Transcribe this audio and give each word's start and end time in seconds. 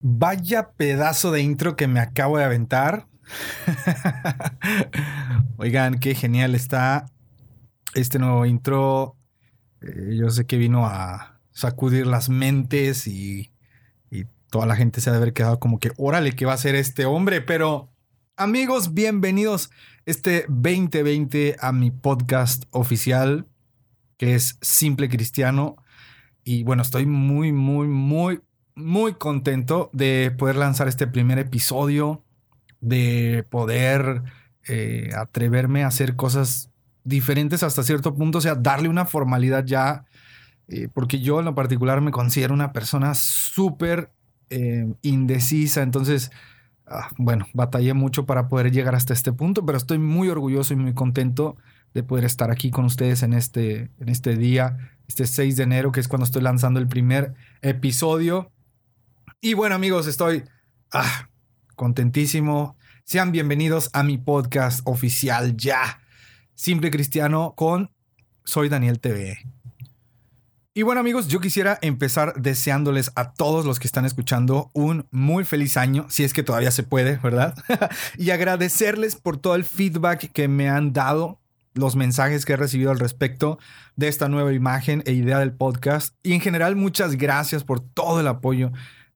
Vaya 0.00 0.72
pedazo 0.72 1.30
de 1.30 1.42
intro 1.42 1.76
que 1.76 1.86
me 1.86 2.00
acabo 2.00 2.38
de 2.38 2.44
aventar. 2.44 3.06
Oigan, 5.58 5.98
qué 5.98 6.14
genial 6.14 6.54
está 6.54 7.04
este 7.94 8.18
nuevo 8.18 8.46
intro. 8.46 9.16
Eh, 9.82 10.16
yo 10.16 10.30
sé 10.30 10.46
que 10.46 10.56
vino 10.56 10.86
a 10.86 11.38
sacudir 11.52 12.06
las 12.06 12.30
mentes 12.30 13.06
y, 13.06 13.52
y 14.10 14.24
toda 14.50 14.64
la 14.64 14.74
gente 14.74 15.02
se 15.02 15.10
ha 15.10 15.12
de 15.12 15.18
haber 15.18 15.34
quedado 15.34 15.60
como 15.60 15.78
que, 15.78 15.92
órale, 15.98 16.32
¿qué 16.32 16.46
va 16.46 16.52
a 16.52 16.54
hacer 16.54 16.76
este 16.76 17.04
hombre? 17.04 17.42
Pero 17.42 17.90
amigos, 18.36 18.94
bienvenidos 18.94 19.70
este 20.06 20.46
2020 20.48 21.56
a 21.60 21.72
mi 21.72 21.90
podcast 21.90 22.64
oficial 22.70 23.46
que 24.16 24.34
es 24.34 24.58
Simple 24.62 25.10
Cristiano. 25.10 25.76
Y 26.42 26.62
bueno, 26.62 26.82
estoy 26.82 27.06
muy, 27.06 27.52
muy, 27.52 27.86
muy, 27.86 28.40
muy 28.80 29.14
contento 29.14 29.90
de 29.92 30.34
poder 30.36 30.56
lanzar 30.56 30.88
este 30.88 31.06
primer 31.06 31.38
episodio, 31.38 32.22
de 32.80 33.44
poder 33.48 34.22
eh, 34.68 35.10
atreverme 35.16 35.84
a 35.84 35.88
hacer 35.88 36.16
cosas 36.16 36.70
diferentes 37.04 37.62
hasta 37.62 37.82
cierto 37.82 38.14
punto, 38.14 38.38
o 38.38 38.40
sea, 38.40 38.54
darle 38.54 38.88
una 38.88 39.06
formalidad 39.06 39.64
ya, 39.64 40.04
eh, 40.68 40.88
porque 40.92 41.20
yo 41.20 41.38
en 41.38 41.46
lo 41.46 41.54
particular 41.54 42.00
me 42.00 42.10
considero 42.10 42.54
una 42.54 42.72
persona 42.72 43.14
súper 43.14 44.10
eh, 44.50 44.92
indecisa, 45.02 45.82
entonces, 45.82 46.30
ah, 46.86 47.08
bueno, 47.18 47.46
batallé 47.54 47.94
mucho 47.94 48.26
para 48.26 48.48
poder 48.48 48.70
llegar 48.70 48.94
hasta 48.94 49.12
este 49.12 49.32
punto, 49.32 49.64
pero 49.64 49.78
estoy 49.78 49.98
muy 49.98 50.28
orgulloso 50.28 50.74
y 50.74 50.76
muy 50.76 50.94
contento 50.94 51.56
de 51.94 52.02
poder 52.02 52.24
estar 52.24 52.50
aquí 52.50 52.70
con 52.70 52.84
ustedes 52.84 53.22
en 53.22 53.32
este, 53.32 53.90
en 53.98 54.08
este 54.08 54.36
día, 54.36 54.92
este 55.08 55.26
6 55.26 55.56
de 55.56 55.62
enero, 55.64 55.92
que 55.92 56.00
es 56.00 56.08
cuando 56.08 56.24
estoy 56.24 56.42
lanzando 56.42 56.78
el 56.78 56.86
primer 56.86 57.34
episodio. 57.62 58.52
Y 59.42 59.54
bueno 59.54 59.74
amigos, 59.74 60.06
estoy 60.06 60.44
ah, 60.92 61.30
contentísimo. 61.74 62.76
Sean 63.04 63.32
bienvenidos 63.32 63.88
a 63.94 64.02
mi 64.02 64.18
podcast 64.18 64.82
oficial 64.84 65.56
ya, 65.56 66.02
Simple 66.54 66.90
Cristiano 66.90 67.54
con 67.56 67.90
Soy 68.44 68.68
Daniel 68.68 69.00
TV. 69.00 69.38
Y 70.74 70.82
bueno 70.82 71.00
amigos, 71.00 71.28
yo 71.28 71.40
quisiera 71.40 71.78
empezar 71.80 72.34
deseándoles 72.34 73.12
a 73.14 73.32
todos 73.32 73.64
los 73.64 73.80
que 73.80 73.86
están 73.86 74.04
escuchando 74.04 74.70
un 74.74 75.06
muy 75.10 75.44
feliz 75.44 75.78
año, 75.78 76.04
si 76.10 76.22
es 76.22 76.34
que 76.34 76.42
todavía 76.42 76.70
se 76.70 76.82
puede, 76.82 77.16
¿verdad? 77.16 77.54
y 78.18 78.32
agradecerles 78.32 79.16
por 79.16 79.38
todo 79.38 79.54
el 79.54 79.64
feedback 79.64 80.32
que 80.32 80.48
me 80.48 80.68
han 80.68 80.92
dado 80.92 81.40
los 81.72 81.96
mensajes 81.96 82.44
que 82.44 82.52
he 82.52 82.56
recibido 82.56 82.90
al 82.90 82.98
respecto 82.98 83.58
de 83.96 84.08
esta 84.08 84.28
nueva 84.28 84.52
imagen 84.52 85.02
e 85.06 85.12
idea 85.12 85.38
del 85.38 85.52
podcast. 85.52 86.14
Y 86.22 86.34
en 86.34 86.42
general, 86.42 86.76
muchas 86.76 87.16
gracias 87.16 87.64
por 87.64 87.80
todo 87.80 88.20
el 88.20 88.26
apoyo. 88.26 88.70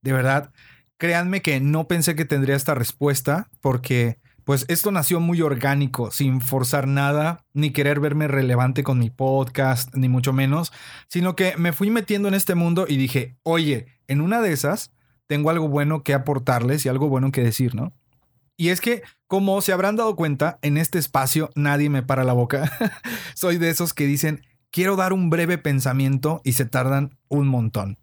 De 0.05 0.12
verdad, 0.12 0.52
créanme 0.98 1.41
que 1.41 1.60
no 1.60 1.88
pensé 1.88 2.14
que 2.14 2.27
tendría 2.27 2.56
esta 2.56 2.74
respuesta 2.74 3.48
porque 3.62 4.19
pues 4.44 4.66
esto 4.69 4.91
nació 4.92 5.19
muy 5.19 5.41
orgánico, 5.41 6.10
sin 6.10 6.42
forzar 6.42 6.87
nada, 6.87 7.47
ni 7.54 7.70
querer 7.70 8.00
verme 8.00 8.28
relevante 8.28 8.82
con 8.84 8.98
mi 8.98 9.09
podcast, 9.09 9.94
ni 9.94 10.10
mucho 10.10 10.34
menos, 10.34 10.75
sino 11.09 11.34
que 11.34 11.56
me 11.56 11.72
fui 11.72 11.88
metiendo 11.88 12.28
en 12.28 12.34
este 12.34 12.54
mundo 12.54 12.84
y 12.87 12.98
dije, 12.98 13.38
oye, 13.44 13.87
en 14.06 14.20
una 14.20 14.43
de 14.43 14.53
esas 14.53 14.93
tengo 15.26 15.48
algo 15.48 15.69
bueno 15.69 16.03
que 16.03 16.12
aportarles 16.12 16.84
y 16.84 16.91
algo 16.91 17.09
bueno 17.09 17.32
que 17.32 17.43
decir, 17.43 17.75
¿no? 17.75 17.94
Y 18.59 18.69
es 18.69 18.82
que, 18.82 19.03
como 19.26 19.62
se 19.62 19.72
habrán 19.72 19.97
dado 19.97 20.14
cuenta, 20.16 20.59
en 20.60 20.76
este 20.76 20.98
espacio 20.98 21.48
nadie 21.54 21.88
me 21.88 22.03
para 22.03 22.25
la 22.25 22.34
boca. 22.34 22.70
Soy 23.34 23.56
de 23.56 23.70
esos 23.70 23.94
que 23.94 24.04
dicen, 24.04 24.43
quiero 24.70 24.97
dar 24.97 25.14
un 25.14 25.31
breve 25.31 25.56
pensamiento 25.56 26.43
y 26.44 26.53
se 26.53 26.66
tardan 26.66 27.16
un 27.28 27.48
montón. 27.48 27.97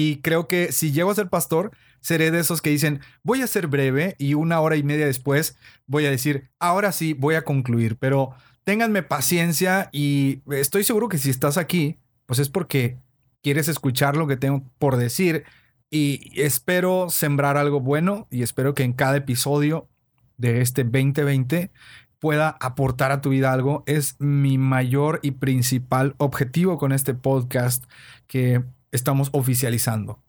Y 0.00 0.18
creo 0.18 0.46
que 0.46 0.70
si 0.70 0.92
llego 0.92 1.10
a 1.10 1.14
ser 1.16 1.28
pastor, 1.28 1.72
seré 1.98 2.30
de 2.30 2.38
esos 2.38 2.62
que 2.62 2.70
dicen, 2.70 3.00
voy 3.24 3.42
a 3.42 3.48
ser 3.48 3.66
breve 3.66 4.14
y 4.16 4.34
una 4.34 4.60
hora 4.60 4.76
y 4.76 4.84
media 4.84 5.06
después 5.06 5.56
voy 5.88 6.06
a 6.06 6.10
decir, 6.10 6.50
ahora 6.60 6.92
sí, 6.92 7.14
voy 7.14 7.34
a 7.34 7.42
concluir, 7.42 7.96
pero 7.96 8.30
ténganme 8.62 9.02
paciencia 9.02 9.88
y 9.90 10.40
estoy 10.52 10.84
seguro 10.84 11.08
que 11.08 11.18
si 11.18 11.30
estás 11.30 11.56
aquí, 11.56 11.98
pues 12.26 12.38
es 12.38 12.48
porque 12.48 12.96
quieres 13.42 13.66
escuchar 13.66 14.16
lo 14.16 14.28
que 14.28 14.36
tengo 14.36 14.62
por 14.78 14.98
decir 14.98 15.42
y 15.90 16.30
espero 16.40 17.10
sembrar 17.10 17.56
algo 17.56 17.80
bueno 17.80 18.28
y 18.30 18.44
espero 18.44 18.74
que 18.74 18.84
en 18.84 18.92
cada 18.92 19.16
episodio 19.16 19.88
de 20.36 20.60
este 20.60 20.84
2020 20.84 21.72
pueda 22.20 22.50
aportar 22.60 23.10
a 23.10 23.20
tu 23.20 23.30
vida 23.30 23.52
algo. 23.52 23.82
Es 23.86 24.14
mi 24.20 24.58
mayor 24.58 25.18
y 25.24 25.32
principal 25.32 26.14
objetivo 26.18 26.78
con 26.78 26.92
este 26.92 27.14
podcast 27.14 27.82
que 28.28 28.62
estamos 28.92 29.28
oficializando. 29.32 30.22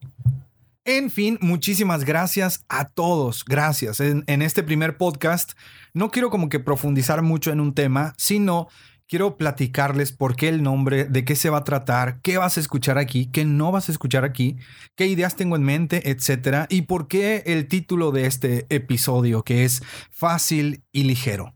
En 0.84 1.10
fin, 1.10 1.38
muchísimas 1.40 2.04
gracias 2.04 2.64
a 2.68 2.88
todos. 2.88 3.44
Gracias. 3.44 4.00
En, 4.00 4.24
este 4.42 4.62
primer 4.62 4.96
podcast 4.96 5.52
no 5.92 6.10
quiero 6.10 6.30
como 6.30 6.48
que 6.48 6.58
profundizar 6.58 7.22
mucho 7.22 7.52
en 7.52 7.60
un 7.60 7.74
tema, 7.74 8.14
sino 8.16 8.68
quiero 9.06 9.36
platicarles 9.36 10.12
por 10.12 10.36
qué 10.36 10.48
el 10.48 10.62
nombre, 10.62 11.04
de 11.04 11.24
qué 11.24 11.36
se 11.36 11.50
va 11.50 11.58
a 11.58 11.64
tratar, 11.64 12.20
qué 12.22 12.38
vas 12.38 12.56
a 12.56 12.60
escuchar 12.60 12.96
aquí, 12.96 13.26
qué 13.26 13.44
no 13.44 13.72
vas 13.72 13.88
a 13.88 13.92
escuchar 13.92 14.24
aquí, 14.24 14.56
qué 14.96 15.06
ideas 15.06 15.36
tengo 15.36 15.56
en 15.56 15.64
mente, 15.64 16.10
etcétera, 16.10 16.66
y 16.70 16.82
por 16.82 17.08
qué 17.08 17.42
el 17.46 17.68
título 17.68 18.10
de 18.10 18.26
este 18.26 18.66
episodio, 18.70 19.42
que 19.42 19.64
es 19.64 19.82
Fácil 20.10 20.82
y 20.92 21.04
Ligero. 21.04 21.54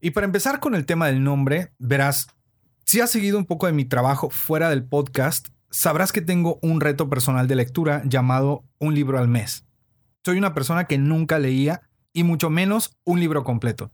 Y 0.00 0.12
para 0.12 0.24
empezar 0.24 0.60
con 0.60 0.74
el 0.74 0.86
tema 0.86 1.06
del 1.06 1.22
nombre, 1.22 1.72
verás, 1.78 2.28
si 2.88 3.02
has 3.02 3.10
seguido 3.10 3.36
un 3.36 3.44
poco 3.44 3.66
de 3.66 3.74
mi 3.74 3.84
trabajo 3.84 4.30
fuera 4.30 4.70
del 4.70 4.82
podcast, 4.82 5.48
sabrás 5.68 6.10
que 6.10 6.22
tengo 6.22 6.58
un 6.62 6.80
reto 6.80 7.10
personal 7.10 7.46
de 7.46 7.54
lectura 7.54 8.00
llamado 8.06 8.64
un 8.78 8.94
libro 8.94 9.18
al 9.18 9.28
mes. 9.28 9.66
Soy 10.24 10.38
una 10.38 10.54
persona 10.54 10.86
que 10.86 10.96
nunca 10.96 11.38
leía 11.38 11.82
y 12.14 12.22
mucho 12.22 12.48
menos 12.48 12.96
un 13.04 13.20
libro 13.20 13.44
completo. 13.44 13.92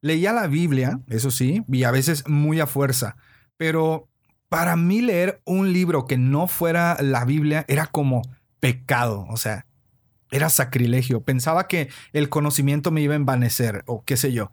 Leía 0.00 0.32
la 0.32 0.48
Biblia, 0.48 0.98
eso 1.06 1.30
sí, 1.30 1.62
y 1.68 1.84
a 1.84 1.92
veces 1.92 2.26
muy 2.26 2.58
a 2.58 2.66
fuerza, 2.66 3.14
pero 3.56 4.08
para 4.48 4.74
mí 4.74 5.02
leer 5.02 5.40
un 5.44 5.72
libro 5.72 6.06
que 6.06 6.18
no 6.18 6.48
fuera 6.48 6.96
la 7.00 7.24
Biblia 7.24 7.64
era 7.68 7.86
como 7.86 8.22
pecado, 8.58 9.24
o 9.30 9.36
sea, 9.36 9.66
era 10.32 10.50
sacrilegio. 10.50 11.22
Pensaba 11.22 11.68
que 11.68 11.90
el 12.12 12.28
conocimiento 12.28 12.90
me 12.90 13.02
iba 13.02 13.12
a 13.12 13.18
envanecer 13.18 13.84
o 13.86 14.02
qué 14.02 14.16
sé 14.16 14.32
yo. 14.32 14.50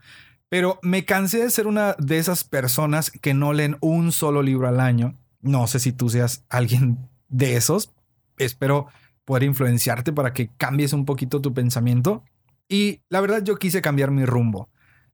Pero 0.49 0.79
me 0.81 1.05
cansé 1.05 1.43
de 1.43 1.51
ser 1.51 1.67
una 1.67 1.95
de 1.99 2.17
esas 2.17 2.43
personas 2.43 3.11
que 3.11 3.33
no 3.33 3.53
leen 3.53 3.77
un 3.81 4.11
solo 4.11 4.41
libro 4.41 4.67
al 4.67 4.79
año. 4.79 5.15
No 5.41 5.67
sé 5.67 5.79
si 5.79 5.91
tú 5.93 6.09
seas 6.09 6.43
alguien 6.49 7.09
de 7.29 7.55
esos. 7.55 7.93
Espero 8.37 8.87
poder 9.25 9.43
influenciarte 9.43 10.11
para 10.11 10.33
que 10.33 10.49
cambies 10.57 10.91
un 10.91 11.05
poquito 11.05 11.39
tu 11.39 11.53
pensamiento. 11.53 12.23
Y 12.67 13.01
la 13.09 13.21
verdad 13.21 13.43
yo 13.43 13.57
quise 13.57 13.81
cambiar 13.81 14.09
mi 14.11 14.25
rumbo. 14.25 14.69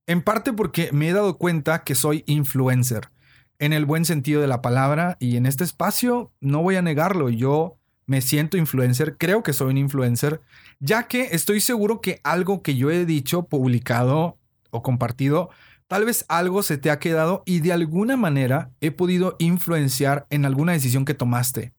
En 0.07 0.21
parte 0.21 0.53
porque 0.53 0.89
me 0.93 1.09
he 1.09 1.13
dado 1.13 1.37
cuenta 1.37 1.83
que 1.83 1.95
soy 1.95 2.23
influencer, 2.27 3.09
en 3.57 3.73
el 3.73 3.85
buen 3.85 4.05
sentido 4.05 4.39
de 4.39 4.47
la 4.47 4.61
palabra, 4.61 5.17
y 5.19 5.35
en 5.35 5.47
este 5.47 5.63
espacio 5.63 6.31
no 6.41 6.61
voy 6.61 6.75
a 6.75 6.83
negarlo, 6.83 7.29
yo 7.29 7.77
me 8.05 8.21
siento 8.21 8.55
influencer, 8.55 9.17
creo 9.17 9.41
que 9.41 9.53
soy 9.53 9.71
un 9.71 9.77
influencer, 9.77 10.41
ya 10.79 11.07
que 11.07 11.29
estoy 11.31 11.59
seguro 11.59 12.01
que 12.01 12.21
algo 12.23 12.61
que 12.61 12.75
yo 12.75 12.91
he 12.91 13.05
dicho, 13.05 13.47
publicado 13.47 14.37
o 14.75 14.83
compartido, 14.83 15.49
tal 15.87 16.05
vez 16.05 16.25
algo 16.27 16.63
se 16.63 16.77
te 16.77 16.91
ha 16.91 16.99
quedado 16.99 17.43
y 17.45 17.59
de 17.59 17.73
alguna 17.73 18.17
manera 18.17 18.71
he 18.81 18.91
podido 18.91 19.35
influenciar 19.39 20.27
en 20.29 20.45
alguna 20.45 20.73
decisión 20.73 21.05
que 21.05 21.13
tomaste, 21.13 21.73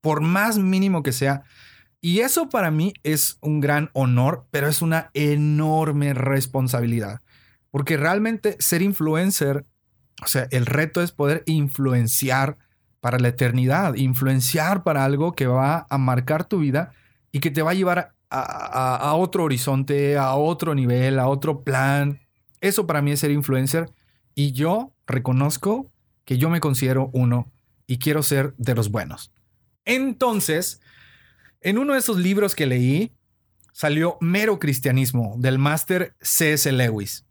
por 0.00 0.20
más 0.20 0.58
mínimo 0.58 1.02
que 1.02 1.12
sea. 1.12 1.42
Y 2.00 2.20
eso 2.20 2.48
para 2.48 2.70
mí 2.70 2.94
es 3.04 3.38
un 3.40 3.60
gran 3.60 3.90
honor, 3.92 4.46
pero 4.50 4.68
es 4.68 4.82
una 4.82 5.10
enorme 5.14 6.14
responsabilidad. 6.14 7.20
Porque 7.70 7.96
realmente 7.96 8.56
ser 8.58 8.82
influencer, 8.82 9.64
o 10.22 10.26
sea, 10.26 10.48
el 10.50 10.66
reto 10.66 11.00
es 11.00 11.12
poder 11.12 11.42
influenciar 11.46 12.58
para 13.00 13.18
la 13.18 13.28
eternidad, 13.28 13.94
influenciar 13.94 14.84
para 14.84 15.04
algo 15.04 15.32
que 15.32 15.46
va 15.46 15.86
a 15.88 15.98
marcar 15.98 16.44
tu 16.44 16.58
vida 16.58 16.92
y 17.32 17.40
que 17.40 17.50
te 17.50 17.62
va 17.62 17.72
a 17.72 17.74
llevar 17.74 18.14
a, 18.30 19.14
otro 19.14 19.44
horizonte, 19.44 20.16
a 20.16 20.34
otro 20.34 20.74
nivel, 20.74 21.18
a 21.18 21.28
otro 21.28 21.64
plan. 21.64 22.20
Eso 22.62 22.86
para 22.86 23.02
mí 23.02 23.10
es 23.10 23.20
ser 23.20 23.32
influencer 23.32 23.90
y 24.34 24.52
yo 24.52 24.94
reconozco 25.06 25.92
que 26.24 26.38
yo 26.38 26.48
me 26.48 26.60
considero 26.60 27.10
uno 27.12 27.52
y 27.86 27.98
quiero 27.98 28.22
ser 28.22 28.54
de 28.56 28.74
los 28.74 28.90
buenos. 28.90 29.30
Entonces, 29.84 30.80
En 31.64 31.78
uno 31.78 31.92
de 31.92 32.00
esos 32.00 32.18
libros 32.18 32.56
que 32.56 32.66
leí 32.66 33.12
salió 33.72 34.16
Mero 34.20 34.58
Cristianismo 34.58 35.36
del 35.38 35.58
máster 35.58 36.16
C.S. 36.20 36.72
Lewis. 36.72 37.24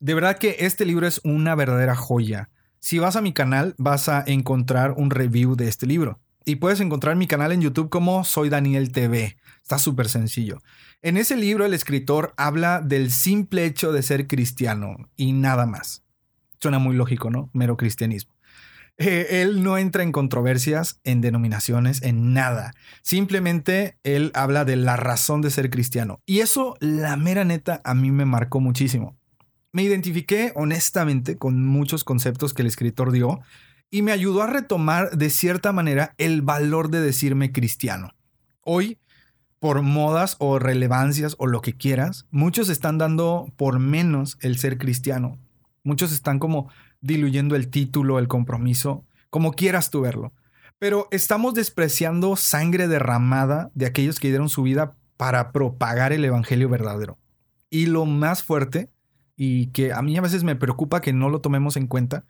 De 0.00 0.14
verdad 0.14 0.38
que 0.38 0.56
este 0.60 0.86
libro 0.86 1.06
es 1.06 1.20
una 1.24 1.54
verdadera 1.54 1.94
joya. 1.94 2.48
Si 2.80 2.98
vas 2.98 3.16
a 3.16 3.20
mi 3.20 3.34
canal 3.34 3.74
vas 3.76 4.08
a 4.08 4.24
encontrar 4.26 4.92
un 4.92 5.10
review 5.10 5.56
de 5.56 5.68
este 5.68 5.86
libro. 5.86 6.20
Y 6.48 6.56
puedes 6.56 6.80
encontrar 6.80 7.14
mi 7.14 7.26
canal 7.26 7.52
en 7.52 7.60
YouTube 7.60 7.90
como 7.90 8.24
Soy 8.24 8.48
Daniel 8.48 8.90
TV. 8.90 9.36
Está 9.62 9.78
súper 9.78 10.08
sencillo. 10.08 10.62
En 11.02 11.18
ese 11.18 11.36
libro 11.36 11.66
el 11.66 11.74
escritor 11.74 12.32
habla 12.38 12.80
del 12.80 13.10
simple 13.10 13.66
hecho 13.66 13.92
de 13.92 14.02
ser 14.02 14.26
cristiano 14.26 15.10
y 15.14 15.32
nada 15.34 15.66
más. 15.66 16.04
Suena 16.58 16.78
muy 16.78 16.96
lógico, 16.96 17.28
¿no? 17.28 17.50
Mero 17.52 17.76
cristianismo. 17.76 18.32
Eh, 18.96 19.42
él 19.42 19.62
no 19.62 19.76
entra 19.76 20.02
en 20.02 20.10
controversias, 20.10 21.00
en 21.04 21.20
denominaciones, 21.20 22.00
en 22.02 22.32
nada. 22.32 22.72
Simplemente 23.02 23.98
él 24.02 24.30
habla 24.32 24.64
de 24.64 24.76
la 24.76 24.96
razón 24.96 25.42
de 25.42 25.50
ser 25.50 25.68
cristiano. 25.68 26.22
Y 26.24 26.38
eso, 26.38 26.78
la 26.80 27.18
mera 27.18 27.44
neta, 27.44 27.82
a 27.84 27.92
mí 27.92 28.10
me 28.10 28.24
marcó 28.24 28.58
muchísimo. 28.58 29.18
Me 29.70 29.82
identifiqué 29.82 30.52
honestamente 30.54 31.36
con 31.36 31.62
muchos 31.62 32.04
conceptos 32.04 32.54
que 32.54 32.62
el 32.62 32.68
escritor 32.68 33.12
dio 33.12 33.40
y 33.90 34.02
me 34.02 34.12
ayudó 34.12 34.42
a 34.42 34.46
retomar 34.46 35.10
de 35.16 35.30
cierta 35.30 35.72
manera 35.72 36.14
el 36.18 36.42
valor 36.42 36.90
de 36.90 37.00
decirme 37.00 37.52
cristiano. 37.52 38.14
Hoy, 38.62 38.98
por 39.58 39.82
modas 39.82 40.36
o 40.38 40.58
relevancias 40.58 41.34
o 41.38 41.46
lo 41.46 41.62
que 41.62 41.74
quieras, 41.74 42.26
muchos 42.30 42.68
están 42.68 42.98
dando 42.98 43.52
por 43.56 43.78
menos 43.78 44.36
el 44.40 44.58
ser 44.58 44.78
cristiano. 44.78 45.38
Muchos 45.82 46.12
están 46.12 46.38
como 46.38 46.68
diluyendo 47.00 47.56
el 47.56 47.68
título, 47.68 48.18
el 48.18 48.28
compromiso, 48.28 49.04
como 49.30 49.52
quieras 49.52 49.90
tú 49.90 50.02
verlo. 50.02 50.32
Pero 50.78 51.08
estamos 51.10 51.54
despreciando 51.54 52.36
sangre 52.36 52.88
derramada 52.88 53.70
de 53.74 53.86
aquellos 53.86 54.20
que 54.20 54.28
dieron 54.28 54.48
su 54.48 54.62
vida 54.62 54.94
para 55.16 55.50
propagar 55.50 56.12
el 56.12 56.24
evangelio 56.24 56.68
verdadero. 56.68 57.18
Y 57.70 57.86
lo 57.86 58.04
más 58.04 58.42
fuerte, 58.42 58.90
y 59.36 59.66
que 59.68 59.92
a 59.92 60.02
mí 60.02 60.16
a 60.16 60.20
veces 60.20 60.44
me 60.44 60.56
preocupa 60.56 61.00
que 61.00 61.12
no 61.12 61.30
lo 61.30 61.40
tomemos 61.40 61.76
en 61.76 61.86
cuenta, 61.86 62.24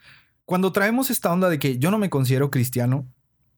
cuando 0.48 0.72
traemos 0.72 1.10
esta 1.10 1.30
onda 1.30 1.50
de 1.50 1.58
que 1.58 1.76
yo 1.76 1.90
no 1.90 1.98
me 1.98 2.08
considero 2.08 2.50
cristiano, 2.50 3.06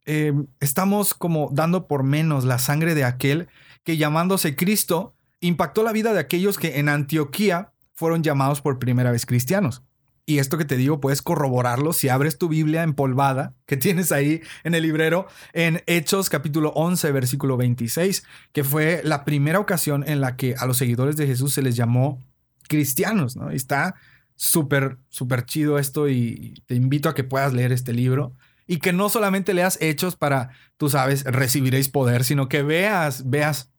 eh, 0.07 0.33
estamos 0.59 1.15
como 1.15 1.49
dando 1.53 1.87
por 1.87 2.03
menos 2.03 2.45
la 2.45 2.59
sangre 2.59 2.97
de 2.97 3.05
aquel 3.05 3.47
que 3.85 3.97
llamándose 3.97 4.57
Cristo 4.57 5.15
impactó 5.39 5.85
la 5.85 5.93
vida 5.93 6.13
de 6.13 6.19
aquellos 6.19 6.59
que 6.59 6.81
en 6.81 6.89
Antioquía 6.89 7.71
fueron 7.95 8.25
llamados 8.25 8.61
por 8.61 8.81
primera 8.81 9.13
vez 9.13 9.25
cristianos. 9.25 9.85
Y 10.27 10.39
esto 10.39 10.59
que 10.59 10.65
te 10.65 10.77
digo, 10.77 11.01
puedes 11.01 11.23
corroborarlo 11.23 11.93
si 11.93 12.09
abres 12.09 12.39
tu 12.39 12.49
Biblia 12.49 12.83
empolvada 12.83 13.55
que 13.67 13.77
tienes 13.77 14.11
ahí 14.11 14.41
en 14.65 14.75
el 14.75 14.83
librero 14.83 15.29
en 15.53 15.85
Hechos 15.87 16.29
capítulo 16.29 16.71
11, 16.71 17.13
versículo 17.13 17.57
26, 17.57 18.25
que 18.51 18.65
fue 18.65 19.01
la 19.05 19.25
primera 19.25 19.61
ocasión 19.61 20.03
en 20.09 20.21
la 20.21 20.35
que 20.35 20.57
a 20.59 20.67
los 20.67 20.79
seguidores 20.79 21.17
de 21.17 21.29
Jesús 21.29 21.55
se 21.55 21.63
les 21.63 21.77
llamó 21.77 22.21
cristianos, 22.67 23.37
¿no? 23.37 23.53
Está 23.53 23.95
súper, 24.41 24.97
súper 25.11 25.45
chido 25.45 25.79
esto 25.79 26.09
y 26.09 26.55
te 26.65 26.75
invito 26.75 27.11
a 27.11 27.15
que 27.15 27.25
puedas 27.25 27.53
leer 27.53 27.73
este 27.73 27.93
libro 27.93 28.33
y 28.67 28.79
que 28.79 28.95
no 28.95 29.11
solamente 29.11 29.53
leas 29.53 29.77
Hechos 29.83 30.17
para, 30.17 30.49
tú 30.79 30.89
sabes, 30.89 31.25
recibiréis 31.25 31.91
poder, 31.91 32.25
sino 32.25 32.49
que 32.49 32.63
veas, 32.63 33.29
veas 33.29 33.71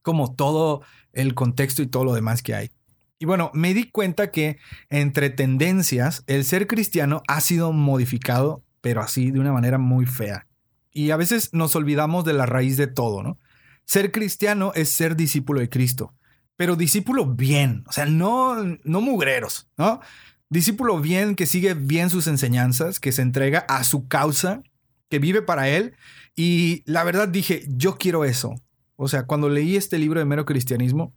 como 0.00 0.34
todo 0.34 0.80
el 1.12 1.34
contexto 1.34 1.82
y 1.82 1.86
todo 1.86 2.04
lo 2.04 2.14
demás 2.14 2.42
que 2.42 2.54
hay. 2.54 2.70
Y 3.18 3.26
bueno, 3.26 3.50
me 3.52 3.74
di 3.74 3.90
cuenta 3.90 4.30
que 4.30 4.56
entre 4.88 5.28
tendencias, 5.28 6.24
el 6.28 6.46
ser 6.46 6.66
cristiano 6.66 7.22
ha 7.28 7.42
sido 7.42 7.70
modificado, 7.72 8.64
pero 8.80 9.02
así 9.02 9.32
de 9.32 9.40
una 9.40 9.52
manera 9.52 9.76
muy 9.76 10.06
fea. 10.06 10.46
Y 10.92 11.10
a 11.10 11.18
veces 11.18 11.52
nos 11.52 11.76
olvidamos 11.76 12.24
de 12.24 12.32
la 12.32 12.46
raíz 12.46 12.78
de 12.78 12.86
todo, 12.86 13.22
¿no? 13.22 13.38
Ser 13.84 14.12
cristiano 14.12 14.72
es 14.74 14.88
ser 14.88 15.14
discípulo 15.14 15.60
de 15.60 15.68
Cristo, 15.68 16.14
pero 16.56 16.76
discípulo 16.76 17.26
bien, 17.26 17.84
o 17.86 17.92
sea, 17.92 18.06
no, 18.06 18.56
no 18.84 19.00
mugreros, 19.00 19.68
¿no? 19.76 20.00
Discípulo 20.48 21.00
bien 21.00 21.34
que 21.34 21.46
sigue 21.46 21.74
bien 21.74 22.10
sus 22.10 22.26
enseñanzas, 22.26 23.00
que 23.00 23.12
se 23.12 23.22
entrega 23.22 23.60
a 23.60 23.82
su 23.82 24.06
causa, 24.06 24.62
que 25.08 25.18
vive 25.18 25.42
para 25.42 25.68
él. 25.68 25.94
Y 26.36 26.82
la 26.86 27.02
verdad 27.02 27.28
dije, 27.28 27.64
yo 27.68 27.96
quiero 27.96 28.24
eso. 28.24 28.54
O 28.96 29.08
sea, 29.08 29.26
cuando 29.26 29.48
leí 29.48 29.76
este 29.76 29.98
libro 29.98 30.20
de 30.20 30.26
mero 30.26 30.44
cristianismo, 30.44 31.12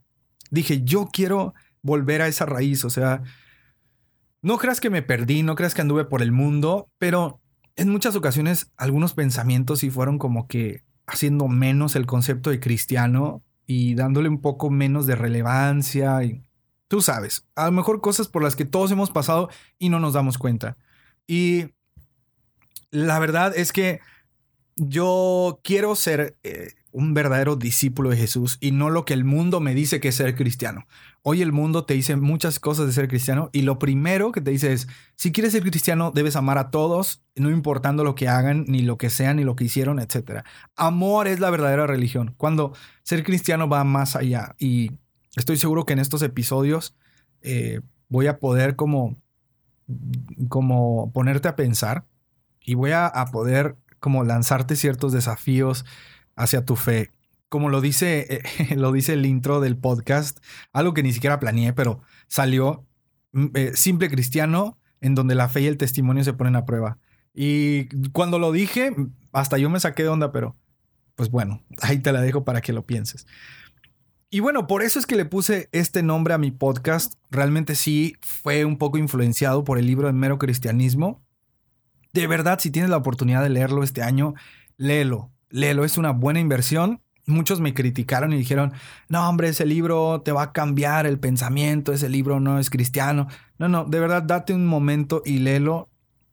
dije, 0.50 0.84
yo 0.84 1.10
quiero 1.12 1.54
volver 1.82 2.22
a 2.22 2.28
esa 2.28 2.46
raíz. 2.46 2.84
O 2.86 2.90
sea, 2.90 3.22
no 4.42 4.58
creas 4.58 4.80
que 4.80 4.90
me 4.90 5.04
perdí, 5.04 5.44
no 5.44 5.56
creas 5.56 5.76
que 5.76 5.82
anduve 5.82 6.06
por 6.06 6.22
el 6.22 6.32
mundo, 6.32 6.90
pero 6.98 7.42
en 7.76 7.90
muchas 7.90 8.16
ocasiones 8.16 8.72
algunos 8.76 9.14
pensamientos 9.14 9.80
sí 9.80 9.92
fueron 9.92 10.18
como 10.18 10.48
que 10.48 10.84
haciendo 11.06 11.48
menos 11.48 11.96
el 11.96 12.06
concepto 12.06 12.50
de 12.50 12.60
cristiano 12.60 13.44
y 13.68 13.94
dándole 13.94 14.30
un 14.30 14.42
poco 14.42 14.72
menos 14.72 15.06
de 15.06 15.16
relevancia. 15.16 16.24
Y, 16.24 16.42
tú 16.88 17.02
sabes, 17.02 17.46
a 17.56 17.66
lo 17.66 17.74
mejor 17.74 18.02
cosas 18.02 18.28
por 18.28 18.42
las 18.42 18.56
que 18.56 18.66
todos 18.66 18.90
hemos 18.92 19.12
pasado 19.12 19.50
y 19.78 19.90
no 19.90 20.00
nos 20.00 20.14
damos 20.14 20.38
cuenta. 20.38 20.78
Y 21.28 21.76
la 22.90 23.20
verdad 23.20 23.54
es 23.56 23.72
que 23.72 24.00
yo 24.76 25.60
quiero 25.64 25.96
ser 25.96 26.38
eh, 26.44 26.70
un 26.98 27.14
verdadero 27.14 27.56
discípulo 27.56 28.10
de 28.10 28.18
Jesús 28.18 28.58
y 28.60 28.72
no 28.72 28.90
lo 28.90 29.06
que 29.06 29.14
el 29.14 29.24
mundo 29.24 29.60
me 29.60 29.76
dice 29.76 30.00
que 30.00 30.08
es 30.08 30.16
ser 30.16 30.36
cristiano. 30.36 30.88
Hoy 31.22 31.44
el 31.44 31.52
mundo 31.52 31.86
te 31.86 31.94
dice 31.94 32.16
muchas 32.16 32.60
cosas 32.60 32.88
de 32.88 32.92
ser 32.92 33.08
cristiano 33.08 33.52
y 33.54 33.62
lo 33.62 33.78
primero 33.78 34.32
que 34.32 34.42
te 34.42 34.50
dice 34.50 34.74
es, 34.74 34.88
si 35.16 35.32
quieres 35.32 35.54
ser 35.54 35.62
cristiano 35.62 36.10
debes 36.10 36.36
amar 36.36 36.58
a 36.58 36.72
todos, 36.72 37.22
no 37.36 37.52
importando 37.52 38.04
lo 38.04 38.16
que 38.16 38.28
hagan, 38.28 38.66
ni 38.68 38.82
lo 38.82 38.98
que 38.98 39.12
sean, 39.12 39.36
ni 39.36 39.44
lo 39.44 39.56
que 39.56 39.66
hicieron, 39.66 40.00
etc. 40.00 40.42
Amor 40.76 41.28
es 41.28 41.40
la 41.40 41.52
verdadera 41.52 41.86
religión, 41.86 42.34
cuando 42.36 42.74
ser 43.04 43.24
cristiano 43.24 43.70
va 43.70 43.84
más 43.84 44.16
allá 44.16 44.56
y 44.58 44.94
estoy 45.36 45.58
seguro 45.58 45.86
que 45.86 45.94
en 45.94 46.00
estos 46.00 46.24
episodios 46.24 46.96
eh, 47.44 47.82
voy 48.10 48.26
a 48.26 48.40
poder 48.40 48.76
como, 48.76 49.22
como 50.50 51.12
ponerte 51.14 51.48
a 51.48 51.56
pensar 51.56 52.06
y 52.60 52.74
voy 52.74 52.90
a, 52.90 53.06
a 53.06 53.28
poder 53.28 53.76
como 54.00 54.24
lanzarte 54.24 54.76
ciertos 54.76 55.14
desafíos 55.14 55.86
hacia 56.38 56.64
tu 56.64 56.78
fe. 56.78 57.12
Como 57.50 57.70
lo 57.70 57.82
dice, 57.82 58.42
lo 58.78 58.94
dice 58.94 59.14
el 59.14 59.26
intro 59.26 59.60
del 59.60 59.76
podcast, 59.76 60.40
algo 60.72 60.94
que 60.94 61.04
ni 61.04 61.12
siquiera 61.12 61.40
planeé, 61.40 61.74
pero 61.74 62.02
salió 62.28 62.86
mm, 63.34 63.46
eh, 63.56 63.72
simple 63.74 64.10
cristiano, 64.10 64.78
en 65.02 65.16
donde 65.16 65.36
la 65.36 65.50
fe 65.50 65.62
y 65.62 65.68
el 65.68 65.78
testimonio 65.78 66.24
se 66.24 66.34
ponen 66.34 66.56
a 66.56 66.66
prueba. 66.66 66.98
Y 67.34 67.90
cuando 68.12 68.40
lo 68.40 68.52
dije, 68.52 68.96
hasta 69.32 69.58
yo 69.58 69.70
me 69.70 69.80
saqué 69.80 70.04
de 70.04 70.10
onda, 70.10 70.32
pero 70.32 70.56
pues 71.16 71.30
bueno, 71.30 71.62
ahí 71.82 72.00
te 72.00 72.12
la 72.12 72.22
dejo 72.22 72.46
para 72.46 72.62
que 72.62 72.74
lo 72.74 72.86
pienses. 72.86 73.28
Y 74.30 74.40
bueno, 74.40 74.68
por 74.68 74.84
eso 74.84 75.00
es 75.00 75.06
que 75.06 75.16
le 75.16 75.26
puse 75.26 75.70
este 75.72 76.04
nombre 76.04 76.34
a 76.34 76.38
mi 76.38 76.52
podcast. 76.52 77.14
Realmente 77.30 77.76
sí 77.76 78.16
fue 78.22 78.66
un 78.66 78.78
poco 78.78 78.98
influenciado 78.98 79.64
por 79.64 79.78
el 79.78 79.88
libro 79.88 80.08
de 80.08 80.14
Mero 80.14 80.38
Cristianismo. 80.38 81.24
De 82.12 82.28
verdad, 82.28 82.60
si 82.60 82.72
tienes 82.72 82.90
la 82.90 82.98
oportunidad 82.98 83.42
de 83.42 83.50
leerlo 83.50 83.84
este 83.84 84.02
año, 84.02 84.34
léelo 84.76 85.32
léelo, 85.50 85.86
es 85.86 85.98
una 85.98 86.12
buena 86.12 86.40
inversión. 86.40 87.02
Muchos 87.26 87.60
me 87.60 87.74
criticaron 87.74 88.32
y 88.32 88.38
dijeron, 88.38 88.72
no 89.10 89.28
hombre, 89.28 89.50
ese 89.50 89.66
libro 89.66 90.22
te 90.22 90.32
va 90.32 90.44
a 90.44 90.54
cambiar 90.54 91.06
el 91.06 91.20
pensamiento, 91.20 91.92
ese 91.92 92.10
libro 92.10 92.40
no 92.40 92.58
es 92.60 92.70
cristiano. 92.70 93.28
No, 93.58 93.68
no, 93.68 93.84
de 93.86 94.00
verdad, 94.00 94.24
date 94.24 94.54
un 94.54 94.66
momento 94.66 95.22
y 95.26 95.40
léelo. 95.40 95.90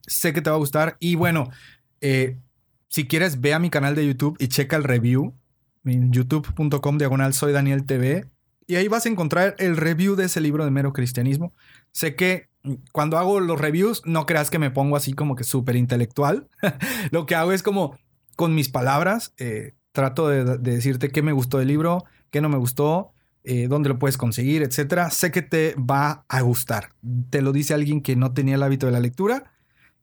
Sé 0.06 0.33
que 0.33 0.40
te 0.40 0.50
va 0.50 0.56
a 0.56 0.61
gustar. 0.61 0.97
Y 1.00 1.16
bueno, 1.16 1.50
eh, 2.00 2.38
si 2.88 3.09
quieres, 3.09 3.40
ve 3.40 3.54
a 3.54 3.59
mi 3.59 3.71
canal 3.71 3.94
de 3.94 4.06
YouTube 4.06 4.37
y 4.38 4.49
checa 4.49 4.76
el 4.76 4.85
review. 4.85 5.35
Youtube.com 5.83 6.99
diagonal 6.99 7.35
soy 7.35 7.52
Daniel 7.52 7.85
TV. 7.85 8.26
Y 8.66 8.76
ahí 8.76 8.88
vas 8.88 9.04
a 9.04 9.09
encontrar 9.09 9.56
el 9.59 9.76
review 9.76 10.14
de 10.14 10.26
ese 10.26 10.40
libro 10.40 10.64
de 10.64 10.71
mero 10.71 10.92
cristianismo. 10.92 11.52
Sé 11.92 12.14
que 12.14 12.49
cuando 12.92 13.18
hago 13.18 13.40
los 13.40 13.61
reviews, 13.61 14.02
no 14.06 14.25
creas 14.26 14.50
que 14.50 14.59
me 14.59 14.71
pongo 14.71 14.97
así 14.97 15.12
como 15.12 15.37
que 15.37 15.44
súper 15.44 15.76
intelectual. 15.76 16.49
Lo 17.11 17.26
que 17.26 17.35
hago 17.35 17.52
es 17.52 17.62
como 17.62 17.99
con 18.35 18.55
mis 18.55 18.69
palabras, 18.69 19.33
eh, 19.38 19.75
trato 19.93 20.29
de, 20.29 20.59
decirte 20.59 21.11
qué 21.11 21.23
me 21.23 21.33
gustó 21.33 21.59
del 21.59 21.69
libro, 21.69 22.05
qué 22.31 22.41
no 22.41 22.49
me 22.49 22.59
gustó, 22.59 23.12
eh, 23.45 23.69
dónde 23.69 23.88
lo 23.88 23.99
puedes 23.99 24.17
conseguir, 24.17 24.62
etcétera. 24.62 25.11
Sé 25.11 25.31
que 25.31 25.43
te 25.43 25.75
va 25.75 26.25
a 26.29 26.41
gustar. 26.41 26.91
Te 27.31 27.43
lo 27.43 27.53
dice 27.53 27.75
alguien 27.75 28.00
que 28.00 28.17
no 28.17 28.33
tenía 28.33 28.55
el 28.57 28.62
hábito 28.62 28.87
de 28.87 28.93
la 28.93 29.00
lectura 29.00 29.53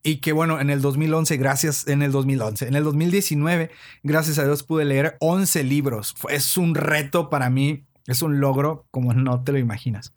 y 0.02 0.16
que 0.16 0.32
bueno, 0.32 0.60
en 0.60 0.70
el 0.70 0.80
2011, 0.80 1.36
gracias, 1.36 1.86
en 1.86 2.02
el 2.02 2.10
2011, 2.10 2.66
en 2.66 2.74
el 2.74 2.84
2019, 2.84 3.70
gracias 4.02 4.38
a 4.38 4.44
Dios 4.44 4.62
pude 4.62 4.84
leer 4.84 5.16
11 5.20 5.62
libros. 5.64 6.14
Es 6.28 6.56
un 6.56 6.74
reto 6.74 7.30
para 7.30 7.50
mí, 7.50 7.84
es 8.06 8.22
un 8.22 8.40
logro 8.40 8.86
como 8.90 9.12
no 9.14 9.44
te 9.44 9.52
lo 9.52 9.58
imaginas. 9.58 10.14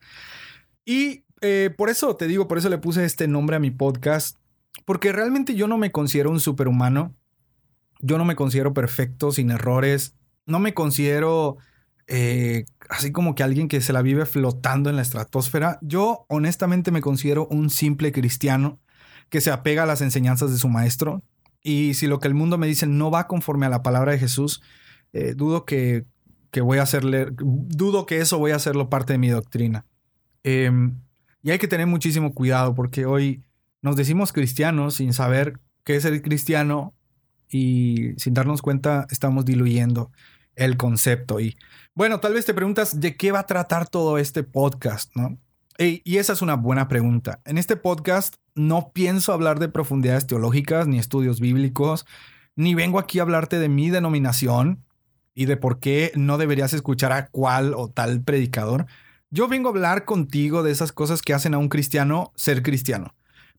Y 0.86 1.26
eh, 1.42 1.72
por 1.76 1.90
eso 1.90 2.16
te 2.16 2.28
digo, 2.28 2.48
por 2.48 2.58
eso 2.58 2.70
le 2.70 2.78
puse 2.78 3.06
este 3.06 3.28
nombre 3.28 3.56
a 3.56 3.60
mi 3.60 3.72
podcast, 3.72 4.38
porque 4.86 5.12
realmente 5.12 5.56
yo 5.56 5.68
no 5.68 5.78
me 5.78 5.92
considero 5.92 6.32
un 6.32 6.40
superhumano 6.40 7.16
yo 8.00 8.18
no 8.18 8.26
me 8.26 8.36
considero 8.36 8.74
perfecto, 8.74 9.32
sin 9.32 9.52
errores. 9.52 10.16
No 10.46 10.60
me 10.60 10.74
considero 10.74 11.58
eh, 12.08 12.66
así 12.90 13.12
como 13.12 13.34
que 13.34 13.44
alguien 13.44 13.68
que 13.68 13.82
se 13.82 13.94
la 13.94 14.02
vive 14.02 14.26
flotando 14.26 14.90
en 14.90 14.96
la 14.96 15.02
estratosfera. 15.02 15.80
Yo 15.82 16.26
honestamente 16.30 16.92
me 16.92 17.02
considero 17.02 17.48
un 17.48 17.70
simple 17.70 18.12
cristiano 18.12 18.80
que 19.30 19.42
se 19.42 19.52
apega 19.52 19.84
a 19.84 19.88
las 19.88 20.02
enseñanzas 20.02 20.52
de 20.52 20.58
su 20.58 20.70
maestro. 20.70 21.24
Y 21.62 21.96
si 21.96 22.08
lo 22.08 22.20
que 22.20 22.28
el 22.28 22.36
mundo 22.36 22.58
me 22.58 22.68
dice 22.68 22.86
no 22.86 23.10
va 23.10 23.28
conforme 23.28 23.66
a 23.66 23.70
la 23.70 23.82
palabra 23.82 24.12
de 24.12 24.20
Jesús, 24.20 24.62
eh, 25.14 25.34
dudo 25.36 25.66
que, 25.66 26.06
que, 26.52 26.62
voy 26.62 26.78
a 26.78 26.84
hacerle, 26.84 27.28
dudo 27.32 28.06
que 28.06 28.20
eso 28.20 28.38
voy 28.38 28.52
a 28.52 28.58
hacerlo 28.58 28.90
parte 28.90 29.14
de 29.14 29.20
mi 29.20 29.30
doctrina. 29.30 29.86
Em, 30.44 31.00
y 31.42 31.52
hay 31.52 31.58
que 31.58 31.68
tener 31.68 31.88
muchísimo 31.88 32.34
cuidado 32.34 32.76
porque 32.76 33.06
hoy 33.08 33.44
nos 33.82 33.96
decimos 33.96 34.32
cristianos 34.32 34.96
sin 34.96 35.14
saber 35.14 35.60
qué 35.84 35.96
es 35.96 36.06
el 36.06 36.22
cristiano 36.22 36.94
y 37.50 38.14
sin 38.18 38.34
darnos 38.34 38.62
cuenta 38.62 39.08
estamos 39.10 39.46
diluyendo 39.46 40.12
el 40.56 40.78
concepto. 40.78 41.40
Y 41.40 41.58
bueno, 41.94 42.20
tal 42.20 42.34
vez 42.34 42.46
te 42.46 42.54
preguntas 42.54 43.00
de 43.00 43.16
qué 43.16 43.32
va 43.32 43.40
a 43.40 43.46
tratar 43.48 43.88
todo 43.88 44.18
este 44.18 44.44
podcast, 44.44 45.16
¿no? 45.16 45.38
y 45.78 46.18
esa 46.18 46.32
es 46.32 46.42
una 46.42 46.56
buena 46.56 46.88
pregunta. 46.88 47.42
En 47.44 47.58
este 47.58 47.76
podcast 47.76 48.36
no 48.56 48.92
pienso 48.94 49.34
hablar 49.34 49.60
de 49.60 49.68
profundidades 49.68 50.26
teológicas 50.26 50.88
ni 50.88 50.98
estudios 50.98 51.42
bíblicos, 51.42 52.06
ni 52.56 52.74
vengo 52.76 52.98
aquí 52.98 53.20
a 53.20 53.24
hablarte 53.24 53.60
de 53.60 53.68
mi 53.68 53.90
denominación 53.90 54.86
y 55.34 55.46
de 55.46 55.58
por 55.58 55.80
qué 55.80 56.14
no 56.16 56.38
deberías 56.38 56.74
escuchar 56.74 57.12
a 57.12 57.28
cual 57.28 57.74
o 57.76 57.90
tal 57.90 58.22
predicador. 58.22 58.86
Yo 59.30 59.50
vengo 59.50 59.68
a 59.68 59.72
hablar 59.74 60.06
contigo 60.06 60.64
de 60.64 60.72
esas 60.72 60.94
cosas 60.94 61.22
que 61.22 61.34
hacen 61.34 61.54
a 61.54 61.58
un 61.58 61.68
cristiano 61.68 62.32
ser 62.36 62.64
cristiano, 62.64 63.14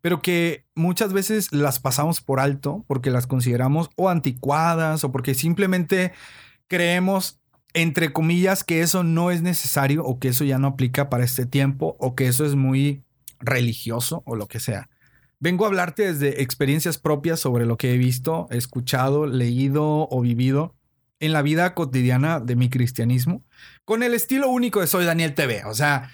pero 0.07 0.23
que 0.23 0.65
muchas 0.77 1.13
veces 1.13 1.53
las 1.53 1.81
pasamos 1.81 2.21
por 2.21 2.39
alto 2.39 2.85
porque 2.87 3.11
las 3.11 3.27
consideramos 3.27 3.91
o 3.97 4.09
anticuadas 4.09 5.03
o 5.03 5.11
porque 5.11 5.35
simplemente 5.35 6.13
creemos 6.69 7.41
entre 7.75 8.13
comillas, 8.13 8.63
que 8.63 8.83
eso 8.83 9.03
no 9.03 9.33
es 9.33 9.43
necesario 9.43 10.05
o 10.05 10.21
que 10.21 10.29
eso 10.29 10.45
ya 10.45 10.61
no 10.61 10.69
aplica 10.69 11.11
para 11.11 11.25
este 11.25 11.45
tiempo 11.45 11.97
o 11.99 12.15
que 12.15 12.29
eso 12.29 12.47
es 12.47 12.55
muy 12.55 13.03
religioso 13.41 14.23
o 14.27 14.37
lo 14.37 14.47
que 14.47 14.61
sea. 14.61 14.91
Vengo 15.41 15.65
a 15.65 15.69
hablarte 15.71 16.05
desde 16.05 16.41
experiencias 16.41 16.99
propias 16.99 17.41
sobre 17.41 17.67
lo 17.67 17.77
que 17.77 17.93
he 17.93 17.99
visto, 17.99 18.47
escuchado, 18.53 19.27
leído 19.27 20.07
o 20.09 20.21
vivido 20.21 20.77
en 21.19 21.33
la 21.33 21.43
vida 21.43 21.75
cotidiana 21.75 22.39
de 22.39 22.55
mi 22.55 22.71
cristianismo, 22.71 23.43
con 23.85 24.05
el 24.05 24.15
estilo 24.15 24.51
único 24.51 24.81
de 24.81 24.87
Soy 24.87 25.05
Daniel 25.05 25.35
TV. 25.35 25.65
O 25.65 25.75
sea, 25.75 26.13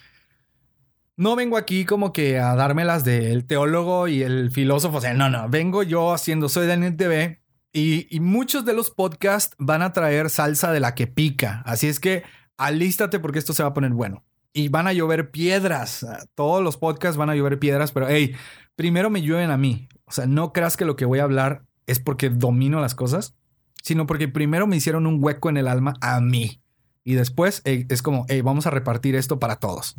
no 1.17 1.37
vengo 1.37 1.57
aquí 1.57 1.85
como 1.85 2.13
que 2.13 2.39
a 2.39 2.55
dármelas 2.55 3.05
del 3.05 3.47
teólogo 3.47 4.09
y 4.09 4.23
el 4.23 4.51
filósofo. 4.51 4.99
O 4.99 5.01
sea, 5.01 5.15
no, 5.15 5.29
no, 5.31 5.49
vengo 5.49 5.83
yo 5.83 6.13
haciendo 6.13 6.49
Soy 6.49 6.67
Daniel 6.67 6.97
TV 6.97 7.43
y, 7.73 8.21
muchos 8.21 8.65
de 8.65 8.75
los 8.75 8.91
podcasts 8.91 9.55
van 9.59 9.83
a 9.83 9.93
traer 9.93 10.31
salsa 10.31 10.73
de 10.73 10.81
la 10.81 10.95
que 10.95 11.07
pica. 11.07 11.63
Así 11.65 11.89
es 11.89 12.01
que 12.01 12.23
alístate 12.59 13.19
porque 13.19 13.39
esto 13.39 13.55
se 13.55 13.63
va 13.63 13.71
a 13.71 13.75
poner 13.75 13.93
bueno. 13.93 14.25
Y 14.53 14.69
van 14.69 14.87
a 14.87 14.93
llover 14.93 15.31
piedras. 15.31 16.07
Todos 16.35 16.63
los 16.63 16.77
podcasts 16.77 17.17
van 17.17 17.31
a 17.31 17.35
llover 17.35 17.59
piedras, 17.59 17.93
pero 17.93 18.09
hey, 18.09 18.35
primero 18.77 19.09
me 19.09 19.23
llueven 19.23 19.51
a 19.51 19.57
mí. 19.57 19.89
O 20.05 20.13
sea, 20.13 20.27
no 20.27 20.53
creas 20.53 20.77
que 20.77 20.85
lo 20.85 20.97
que 20.97 21.07
voy 21.07 21.21
a 21.21 21.25
hablar 21.25 21.65
es 21.87 21.99
porque 21.99 22.29
domino 22.29 22.81
las 22.81 22.95
cosas, 22.95 23.35
sino 23.83 24.07
porque 24.07 24.29
primero 24.29 24.67
me 24.67 24.77
hicieron 24.77 25.07
un 25.07 25.25
hueco 25.25 25.49
en 25.49 25.57
el 25.57 25.69
alma 25.69 25.95
a 26.03 26.21
mí. 26.21 26.61
Y 27.05 27.15
después 27.15 27.63
es 27.65 28.03
como, 28.03 28.27
hey, 28.29 28.43
vamos 28.43 28.67
a 28.67 28.71
repartir 28.71 29.17
esto 29.17 29.41
para 29.41 29.57
todos. 29.57 29.97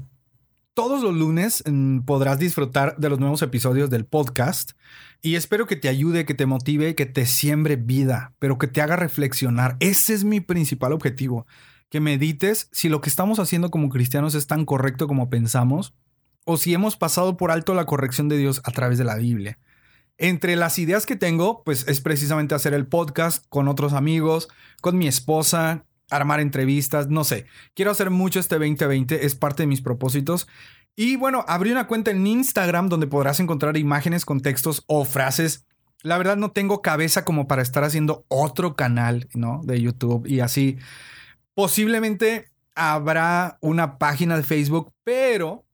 Todos 0.76 1.04
los 1.04 1.14
lunes 1.14 1.64
mm, 1.68 2.00
podrás 2.00 2.40
disfrutar 2.40 2.98
de 2.98 3.08
los 3.08 3.20
nuevos 3.20 3.44
episodios 3.44 3.92
del 3.92 4.06
podcast 4.06 4.72
y 5.22 5.36
espero 5.36 5.68
que 5.68 5.76
te 5.76 5.88
ayude, 5.88 6.26
que 6.26 6.34
te 6.34 6.48
motive, 6.48 6.96
que 6.96 7.06
te 7.06 7.28
siembre 7.28 7.76
vida, 7.76 8.34
pero 8.40 8.58
que 8.58 8.66
te 8.66 8.82
haga 8.82 8.96
reflexionar. 8.96 9.78
Ese 9.80 10.16
es 10.16 10.24
mi 10.24 10.40
principal 10.40 10.92
objetivo, 10.92 11.46
que 11.90 12.00
medites 12.00 12.70
si 12.72 12.90
lo 12.90 13.02
que 13.02 13.10
estamos 13.10 13.38
haciendo 13.38 13.70
como 13.70 13.90
cristianos 13.90 14.34
es 14.34 14.48
tan 14.48 14.66
correcto 14.66 15.08
como 15.08 15.30
pensamos 15.30 15.94
o 16.44 16.58
si 16.58 16.74
hemos 16.74 16.98
pasado 16.98 17.38
por 17.38 17.52
alto 17.52 17.76
la 17.76 17.86
corrección 17.86 18.28
de 18.28 18.38
Dios 18.38 18.60
a 18.64 18.72
través 18.72 18.98
de 18.98 19.04
la 19.04 19.16
Biblia. 19.16 19.60
Entre 20.18 20.56
las 20.56 20.80
ideas 20.80 21.06
que 21.06 21.16
tengo, 21.16 21.64
pues 21.64 21.88
es 21.88 22.02
precisamente 22.02 22.56
hacer 22.56 22.74
el 22.74 22.88
podcast 22.88 23.46
con 23.50 23.68
otros 23.68 23.94
amigos, 23.94 24.50
con 24.82 24.98
mi 24.98 25.08
esposa, 25.08 25.86
armar 26.16 26.40
entrevistas, 26.40 27.10
no 27.10 27.24
sé. 27.24 27.46
Quiero 27.74 27.92
hacer 27.92 28.10
mucho 28.10 28.40
este 28.40 28.56
2020, 28.56 29.26
es 29.26 29.36
parte 29.36 29.64
de 29.64 29.68
mis 29.68 29.82
propósitos. 29.82 30.48
Y 30.96 31.16
bueno, 31.16 31.44
abrí 31.48 31.72
una 31.72 31.88
cuenta 31.88 32.12
en 32.12 32.26
Instagram 32.26 32.90
donde 32.90 33.08
podrás 33.08 33.40
encontrar 33.40 33.78
imágenes 33.78 34.26
con 34.26 34.42
textos 34.42 34.84
o 34.88 35.06
frases. 35.06 35.66
La 36.04 36.18
verdad 36.18 36.38
no 36.38 36.52
tengo 36.52 36.82
cabeza 36.82 37.26
como 37.26 37.48
para 37.48 37.62
estar 37.62 37.84
haciendo 37.84 38.26
otro 38.28 38.76
canal, 38.76 39.28
¿no? 39.34 39.62
De 39.64 39.82
YouTube 39.82 40.28
y 40.28 40.42
así. 40.42 40.78
Posiblemente 41.56 42.52
habrá 42.76 43.58
una 43.62 43.98
página 43.98 44.36
de 44.38 44.44
Facebook, 44.44 44.92
pero 45.04 45.66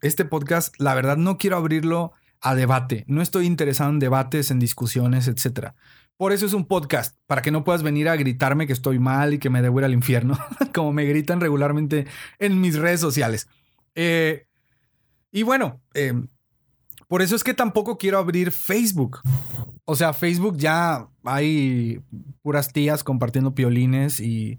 este 0.00 0.24
podcast, 0.24 0.74
la 0.78 0.94
verdad 0.94 1.16
no 1.16 1.38
quiero 1.38 1.56
abrirlo 1.56 2.12
a 2.40 2.54
debate. 2.54 3.04
No 3.08 3.22
estoy 3.22 3.46
interesado 3.46 3.90
en 3.90 3.98
debates, 3.98 4.50
en 4.50 4.58
discusiones, 4.58 5.26
etcétera. 5.26 5.74
Por 6.18 6.32
eso 6.32 6.46
es 6.46 6.52
un 6.52 6.66
podcast, 6.66 7.16
para 7.26 7.42
que 7.42 7.52
no 7.52 7.62
puedas 7.62 7.84
venir 7.84 8.08
a 8.08 8.16
gritarme 8.16 8.66
que 8.66 8.72
estoy 8.72 8.98
mal 8.98 9.34
y 9.34 9.38
que 9.38 9.50
me 9.50 9.62
debo 9.62 9.78
ir 9.78 9.84
al 9.84 9.92
infierno, 9.92 10.36
como 10.74 10.92
me 10.92 11.04
gritan 11.04 11.40
regularmente 11.40 12.06
en 12.40 12.60
mis 12.60 12.76
redes 12.76 13.00
sociales. 13.00 13.48
Eh, 13.94 14.46
y 15.30 15.44
bueno, 15.44 15.80
eh, 15.94 16.12
por 17.06 17.22
eso 17.22 17.36
es 17.36 17.44
que 17.44 17.54
tampoco 17.54 17.98
quiero 17.98 18.18
abrir 18.18 18.50
Facebook. 18.50 19.20
O 19.84 19.94
sea, 19.94 20.12
Facebook 20.12 20.58
ya 20.58 21.08
hay 21.22 22.02
puras 22.42 22.72
tías 22.72 23.04
compartiendo 23.04 23.54
piolines 23.54 24.18
y, 24.18 24.58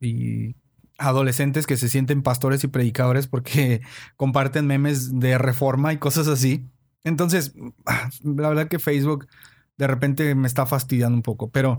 y 0.00 0.56
adolescentes 0.98 1.68
que 1.68 1.76
se 1.76 1.88
sienten 1.88 2.22
pastores 2.22 2.64
y 2.64 2.68
predicadores 2.68 3.28
porque 3.28 3.80
comparten 4.16 4.66
memes 4.66 5.20
de 5.20 5.38
reforma 5.38 5.92
y 5.92 5.98
cosas 5.98 6.26
así. 6.26 6.66
Entonces, 7.04 7.54
ah, 7.86 8.10
la 8.24 8.48
verdad 8.48 8.68
que 8.68 8.80
Facebook 8.80 9.28
de 9.80 9.86
repente 9.86 10.34
me 10.34 10.46
está 10.46 10.66
fastidiando 10.66 11.16
un 11.16 11.22
poco, 11.22 11.50
pero 11.50 11.78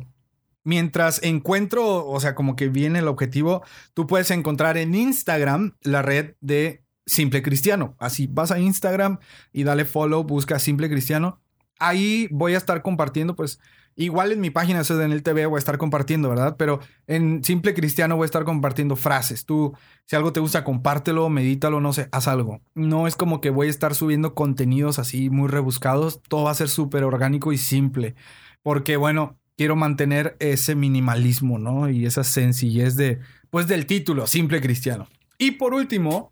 mientras 0.64 1.22
encuentro, 1.22 2.08
o 2.08 2.20
sea, 2.20 2.34
como 2.34 2.56
que 2.56 2.68
viene 2.68 2.98
el 2.98 3.08
objetivo, 3.08 3.64
tú 3.94 4.08
puedes 4.08 4.32
encontrar 4.32 4.76
en 4.78 4.96
Instagram 4.96 5.76
la 5.82 6.02
red 6.02 6.34
de 6.42 6.84
Simple 7.06 7.44
Cristiano. 7.44 7.96
Así 8.00 8.26
vas 8.26 8.50
a 8.52 8.60
Instagram 8.60 9.20
y 9.54 9.66
dale 9.66 9.86
follow, 9.86 10.24
busca 10.24 10.58
Simple 10.58 10.90
Cristiano. 10.90 11.42
Ahí 11.78 12.28
voy 12.32 12.56
a 12.56 12.58
estar 12.58 12.82
compartiendo, 12.82 13.36
pues, 13.36 13.60
igual 13.96 14.32
en 14.32 14.42
mi 14.42 14.50
página 14.50 14.82
el 14.82 15.24
TV 15.24 15.46
voy 15.46 15.58
a 15.58 15.60
estar 15.60 15.78
compartiendo, 15.78 16.30
¿verdad? 16.30 16.56
Pero 16.58 16.80
en 17.08 17.44
Simple 17.44 17.74
Cristiano 17.74 18.16
voy 18.16 18.24
a 18.24 18.26
estar 18.26 18.44
compartiendo 18.44 18.96
frases. 18.96 19.46
Tú, 19.46 19.74
si 20.06 20.16
algo 20.16 20.34
te 20.34 20.40
gusta, 20.40 20.64
compártelo, 20.64 21.30
medítalo, 21.30 21.82
no 21.82 21.94
sé, 21.94 22.10
haz 22.12 22.28
algo. 22.28 22.62
No 22.76 23.08
es 23.08 23.16
como 23.16 23.42
que 23.42 23.50
voy 23.50 23.68
a 23.68 23.72
estar 23.72 23.96
subiendo 23.96 24.34
contenidos 24.34 25.00
así 25.00 25.30
muy 25.30 25.48
rebuscados. 25.48 26.22
Todo 26.28 26.44
va 26.46 26.52
a 26.52 26.56
ser 26.56 26.70
súper 26.70 27.04
orgánico 27.04 27.52
y 27.54 27.58
simple. 27.58 28.16
Porque, 28.64 28.98
bueno, 28.98 29.40
quiero 29.58 29.76
mantener 29.76 30.36
ese 30.40 30.76
minimalismo, 30.76 31.60
¿no? 31.60 31.90
Y 31.90 32.06
esa 32.06 32.24
sencillez 32.24 32.96
de, 32.96 33.20
pues, 33.50 33.68
del 33.68 33.86
título, 33.86 34.28
Simple 34.28 34.62
Cristiano. 34.62 35.08
Y 35.38 35.52
por 35.52 35.74
último, 35.74 36.32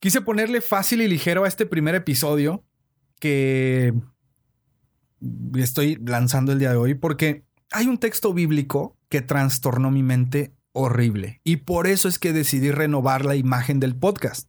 Quise 0.00 0.22
ponerle 0.22 0.62
fácil 0.62 1.02
y 1.02 1.08
ligero 1.08 1.44
a 1.44 1.48
este 1.48 1.66
primer 1.66 1.94
episodio 1.94 2.64
que 3.20 3.92
estoy 5.56 5.98
lanzando 6.04 6.52
el 6.52 6.58
día 6.58 6.70
de 6.70 6.76
hoy 6.76 6.94
porque 6.94 7.44
hay 7.70 7.86
un 7.86 7.98
texto 7.98 8.32
bíblico 8.32 8.96
que 9.08 9.22
trastornó 9.22 9.90
mi 9.90 10.02
mente 10.02 10.54
horrible 10.72 11.40
y 11.44 11.56
por 11.56 11.86
eso 11.86 12.08
es 12.08 12.18
que 12.18 12.32
decidí 12.32 12.70
renovar 12.70 13.24
la 13.24 13.36
imagen 13.36 13.80
del 13.80 13.96
podcast. 13.96 14.48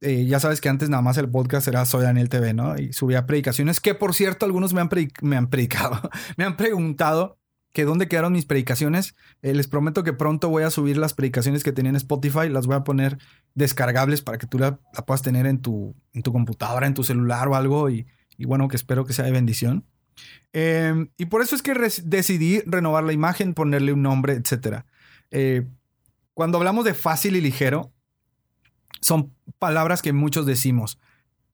Eh, 0.00 0.26
ya 0.26 0.40
sabes 0.40 0.60
que 0.60 0.68
antes 0.68 0.88
nada 0.88 1.02
más 1.02 1.16
el 1.18 1.28
podcast 1.28 1.68
era 1.68 1.84
Soy 1.84 2.02
Daniel 2.02 2.28
TV, 2.28 2.54
¿no? 2.54 2.76
Y 2.76 2.92
subía 2.92 3.24
predicaciones 3.24 3.80
que 3.80 3.94
por 3.94 4.14
cierto 4.14 4.46
algunos 4.46 4.74
me 4.74 4.80
han, 4.80 4.88
me 5.20 5.36
han 5.36 5.48
predicado, 5.48 6.10
me 6.36 6.44
han 6.44 6.56
preguntado 6.56 7.38
que 7.72 7.84
dónde 7.84 8.08
quedaron 8.08 8.32
mis 8.32 8.44
predicaciones. 8.44 9.14
Eh, 9.42 9.54
les 9.54 9.68
prometo 9.68 10.02
que 10.02 10.12
pronto 10.12 10.48
voy 10.48 10.64
a 10.64 10.70
subir 10.70 10.96
las 10.96 11.14
predicaciones 11.14 11.62
que 11.64 11.72
tenía 11.72 11.90
en 11.90 11.96
Spotify, 11.96 12.48
las 12.48 12.66
voy 12.66 12.76
a 12.76 12.84
poner 12.84 13.18
descargables 13.54 14.22
para 14.22 14.38
que 14.38 14.46
tú 14.46 14.58
la, 14.58 14.78
puedas 15.06 15.22
tener 15.22 15.46
en 15.46 15.60
tu, 15.60 15.94
en 16.12 16.22
tu 16.22 16.32
computadora, 16.32 16.86
en 16.86 16.94
tu 16.94 17.04
celular 17.04 17.48
o 17.48 17.54
algo 17.54 17.88
y, 17.88 18.06
bueno, 18.44 18.68
que 18.68 18.76
espero 18.76 19.04
que 19.04 19.12
sea 19.12 19.24
de 19.24 19.32
bendición. 19.32 19.84
Em, 20.52 21.08
y 21.16 21.26
por 21.26 21.42
eso 21.42 21.56
es 21.56 21.62
que 21.62 21.74
decidí 22.04 22.60
renovar 22.66 23.04
la 23.04 23.12
imagen, 23.12 23.54
ponerle 23.54 23.92
un 23.92 24.02
nombre, 24.02 24.34
etc. 24.34 24.84
Eh, 25.30 25.66
cuando 26.34 26.58
hablamos 26.58 26.84
de 26.84 26.94
fácil 26.94 27.36
y 27.36 27.40
ligero, 27.40 27.92
son 29.00 29.34
palabras 29.58 30.02
que 30.02 30.12
muchos 30.12 30.46
decimos 30.46 30.98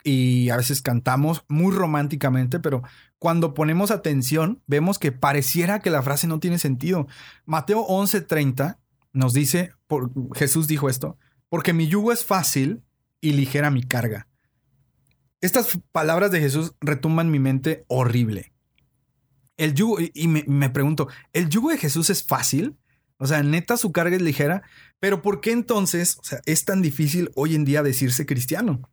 y 0.05 0.51
a 0.51 0.57
veces 0.57 0.83
cantamos 0.83 1.45
muy 1.49 1.75
románticamente, 1.75 2.61
pero 2.61 2.83
cuando 3.19 3.55
ponemos 3.55 3.91
atención, 3.91 4.63
vemos 4.67 4.99
que 4.99 5.13
pareciera 5.13 5.81
que 5.81 5.91
la 5.91 6.03
frase 6.03 6.27
no 6.27 6.41
tiene 6.41 6.59
sentido. 6.59 7.09
Mateo 7.45 7.85
11:30 7.87 8.79
nos 9.13 9.33
dice, 9.33 9.73
por, 9.87 10.11
Jesús 10.37 10.69
dijo 10.69 10.89
esto, 10.89 11.19
porque 11.49 11.73
mi 11.73 11.89
yugo 11.89 12.13
es 12.13 12.25
fácil 12.25 12.83
y 13.21 13.33
ligera 13.33 13.71
mi 13.71 13.83
carga. 13.83 14.28
Estas 15.41 15.79
palabras 15.93 16.31
de 16.31 16.41
Jesús 16.41 16.75
retumban 16.81 17.31
mi 17.31 17.39
mente 17.39 17.85
horrible. 17.89 18.53
El 19.57 19.75
yugo, 19.75 19.99
y 20.01 20.29
me, 20.29 20.45
me 20.47 20.71
pregunto, 20.71 21.09
¿el 21.33 21.49
yugo 21.49 21.71
de 21.71 21.79
Jesús 21.79 22.11
es 22.11 22.25
fácil? 22.25 22.77
O 23.19 23.27
sea, 23.27 23.43
neta 23.43 23.77
su 23.77 23.91
carga 23.93 24.17
es 24.17 24.23
ligera, 24.23 24.63
pero 25.01 25.23
¿por 25.23 25.41
qué 25.41 25.51
entonces 25.51 26.19
es 26.47 26.65
tan 26.65 26.83
difícil 26.83 27.31
hoy 27.35 27.57
en 27.57 27.65
día 27.65 27.83
decirse 27.83 28.27
cristiano? 28.27 28.89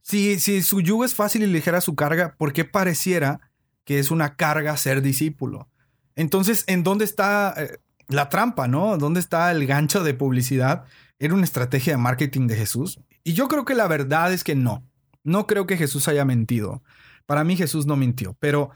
Si, 0.00 0.38
su 0.62 0.80
yugo 0.80 1.04
es 1.04 1.14
fácil 1.14 1.42
y 1.42 1.46
ligera 1.46 1.80
su 1.80 1.94
carga, 1.94 2.34
¿por 2.38 2.52
qué 2.52 2.64
pareciera 2.64 3.50
que 3.84 3.98
es 3.98 4.10
una 4.10 4.36
carga 4.36 4.76
ser 4.76 5.02
discípulo? 5.02 5.68
Entonces, 6.14 6.64
¿en 6.66 6.82
dónde 6.82 7.04
está, 7.04 7.54
eh, 7.56 7.78
la 8.08 8.28
trampa, 8.28 8.68
¿no? 8.68 8.96
¿Dónde 8.96 9.20
está 9.20 9.50
el 9.50 9.66
gancho 9.66 10.02
de 10.02 10.14
publicidad? 10.14 10.84
¿Era 11.18 11.34
una 11.34 11.44
estrategia 11.44 11.94
de 11.94 11.98
marketing 11.98 12.46
de 12.46 12.56
Jesús? 12.56 13.00
Y 13.24 13.34
yo 13.34 13.48
creo 13.48 13.64
que 13.64 13.74
la 13.74 13.88
verdad 13.88 14.32
es 14.32 14.44
que 14.44 14.54
no. 14.54 14.88
No 15.26 15.48
creo 15.48 15.66
que 15.66 15.76
Jesús 15.76 16.06
haya 16.06 16.24
mentido. 16.24 16.84
Para 17.26 17.42
mí 17.42 17.56
Jesús 17.56 17.84
no 17.84 17.96
mintió, 17.96 18.36
pero 18.38 18.70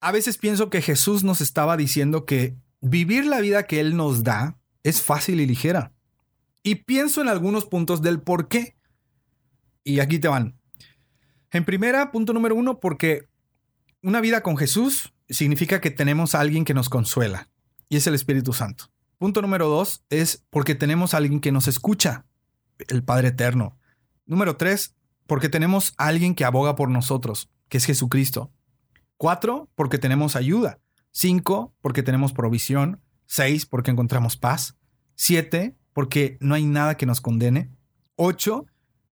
a 0.00 0.10
veces 0.10 0.36
pienso 0.36 0.70
que 0.70 0.82
Jesús 0.82 1.22
nos 1.22 1.40
estaba 1.40 1.76
diciendo 1.76 2.24
que 2.24 2.56
vivir 2.80 3.26
la 3.26 3.38
vida 3.40 3.62
que 3.62 3.78
Él 3.78 3.96
nos 3.96 4.24
da 4.24 4.58
es 4.82 5.00
fácil 5.00 5.40
y 5.40 5.46
ligera. 5.46 5.92
Y 6.64 6.74
pienso 6.74 7.20
en 7.20 7.28
algunos 7.28 7.64
puntos 7.64 8.02
del 8.02 8.20
por 8.20 8.48
qué. 8.48 8.76
Y 9.84 10.00
aquí 10.00 10.18
te 10.18 10.26
van. 10.26 10.58
En 11.52 11.64
primera, 11.64 12.10
punto 12.10 12.32
número 12.32 12.56
uno, 12.56 12.80
porque 12.80 13.28
una 14.02 14.20
vida 14.20 14.42
con 14.42 14.56
Jesús 14.56 15.14
significa 15.28 15.80
que 15.80 15.92
tenemos 15.92 16.34
a 16.34 16.40
alguien 16.40 16.64
que 16.64 16.74
nos 16.74 16.88
consuela, 16.88 17.48
y 17.88 17.98
es 17.98 18.06
el 18.08 18.14
Espíritu 18.14 18.52
Santo. 18.52 18.90
Punto 19.16 19.42
número 19.42 19.68
dos 19.68 20.04
es 20.10 20.44
porque 20.50 20.74
tenemos 20.74 21.14
a 21.14 21.18
alguien 21.18 21.38
que 21.40 21.52
nos 21.52 21.68
escucha, 21.68 22.26
el 22.88 23.04
Padre 23.04 23.28
Eterno. 23.28 23.78
Número 24.26 24.56
tres, 24.56 24.94
porque 25.28 25.50
tenemos 25.50 25.92
alguien 25.98 26.34
que 26.34 26.46
aboga 26.46 26.74
por 26.74 26.88
nosotros, 26.88 27.50
que 27.68 27.76
es 27.76 27.84
Jesucristo. 27.84 28.50
Cuatro, 29.18 29.68
porque 29.74 29.98
tenemos 29.98 30.36
ayuda. 30.36 30.80
Cinco, 31.12 31.74
porque 31.82 32.02
tenemos 32.02 32.32
provisión. 32.32 33.02
Seis, 33.26 33.66
porque 33.66 33.90
encontramos 33.90 34.38
paz. 34.38 34.78
Siete, 35.16 35.76
porque 35.92 36.38
no 36.40 36.54
hay 36.54 36.64
nada 36.64 36.96
que 36.96 37.04
nos 37.04 37.20
condene. 37.20 37.70
Ocho, 38.16 38.64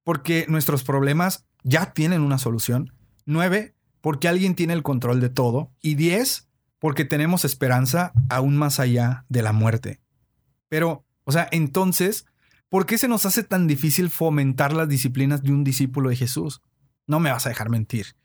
porque 0.04 0.46
nuestros 0.48 0.84
problemas 0.84 1.46
ya 1.62 1.92
tienen 1.92 2.22
una 2.22 2.38
solución. 2.38 2.94
Nueve, 3.26 3.76
porque 4.00 4.26
alguien 4.26 4.54
tiene 4.54 4.72
el 4.72 4.82
control 4.82 5.20
de 5.20 5.28
todo. 5.28 5.70
Y 5.82 5.96
diez, 5.96 6.48
porque 6.78 7.04
tenemos 7.04 7.44
esperanza 7.44 8.14
aún 8.30 8.56
más 8.56 8.80
allá 8.80 9.26
de 9.28 9.42
la 9.42 9.52
muerte. 9.52 10.00
Pero, 10.70 11.04
o 11.24 11.32
sea, 11.32 11.46
entonces, 11.52 12.24
¿por 12.68 12.86
qué 12.86 12.98
se 12.98 13.08
nos 13.08 13.26
hace 13.26 13.42
tan 13.42 13.66
difícil 13.66 14.10
fomentar 14.10 14.72
las 14.72 14.88
disciplinas 14.88 15.42
de 15.42 15.52
un 15.52 15.64
discípulo 15.64 16.10
de 16.10 16.16
Jesús? 16.16 16.60
No 17.06 17.20
me 17.20 17.30
vas 17.30 17.46
a 17.46 17.50
dejar 17.50 17.70
mentir. 17.70 18.16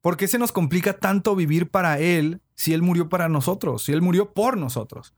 ¿Por 0.00 0.16
qué 0.16 0.28
se 0.28 0.38
nos 0.38 0.52
complica 0.52 0.98
tanto 0.98 1.34
vivir 1.34 1.70
para 1.70 1.98
Él 1.98 2.42
si 2.54 2.74
Él 2.74 2.82
murió 2.82 3.08
para 3.08 3.28
nosotros, 3.28 3.84
si 3.84 3.92
Él 3.92 4.02
murió 4.02 4.32
por 4.32 4.56
nosotros? 4.56 5.14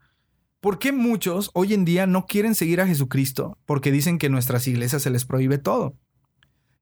¿Por 0.60 0.78
qué 0.78 0.92
muchos 0.92 1.50
hoy 1.54 1.74
en 1.74 1.84
día 1.84 2.06
no 2.06 2.26
quieren 2.26 2.54
seguir 2.54 2.80
a 2.80 2.86
Jesucristo 2.86 3.58
porque 3.66 3.92
dicen 3.92 4.18
que 4.18 4.26
en 4.26 4.32
nuestras 4.32 4.66
iglesias 4.68 5.02
se 5.02 5.10
les 5.10 5.24
prohíbe 5.24 5.58
todo? 5.58 5.96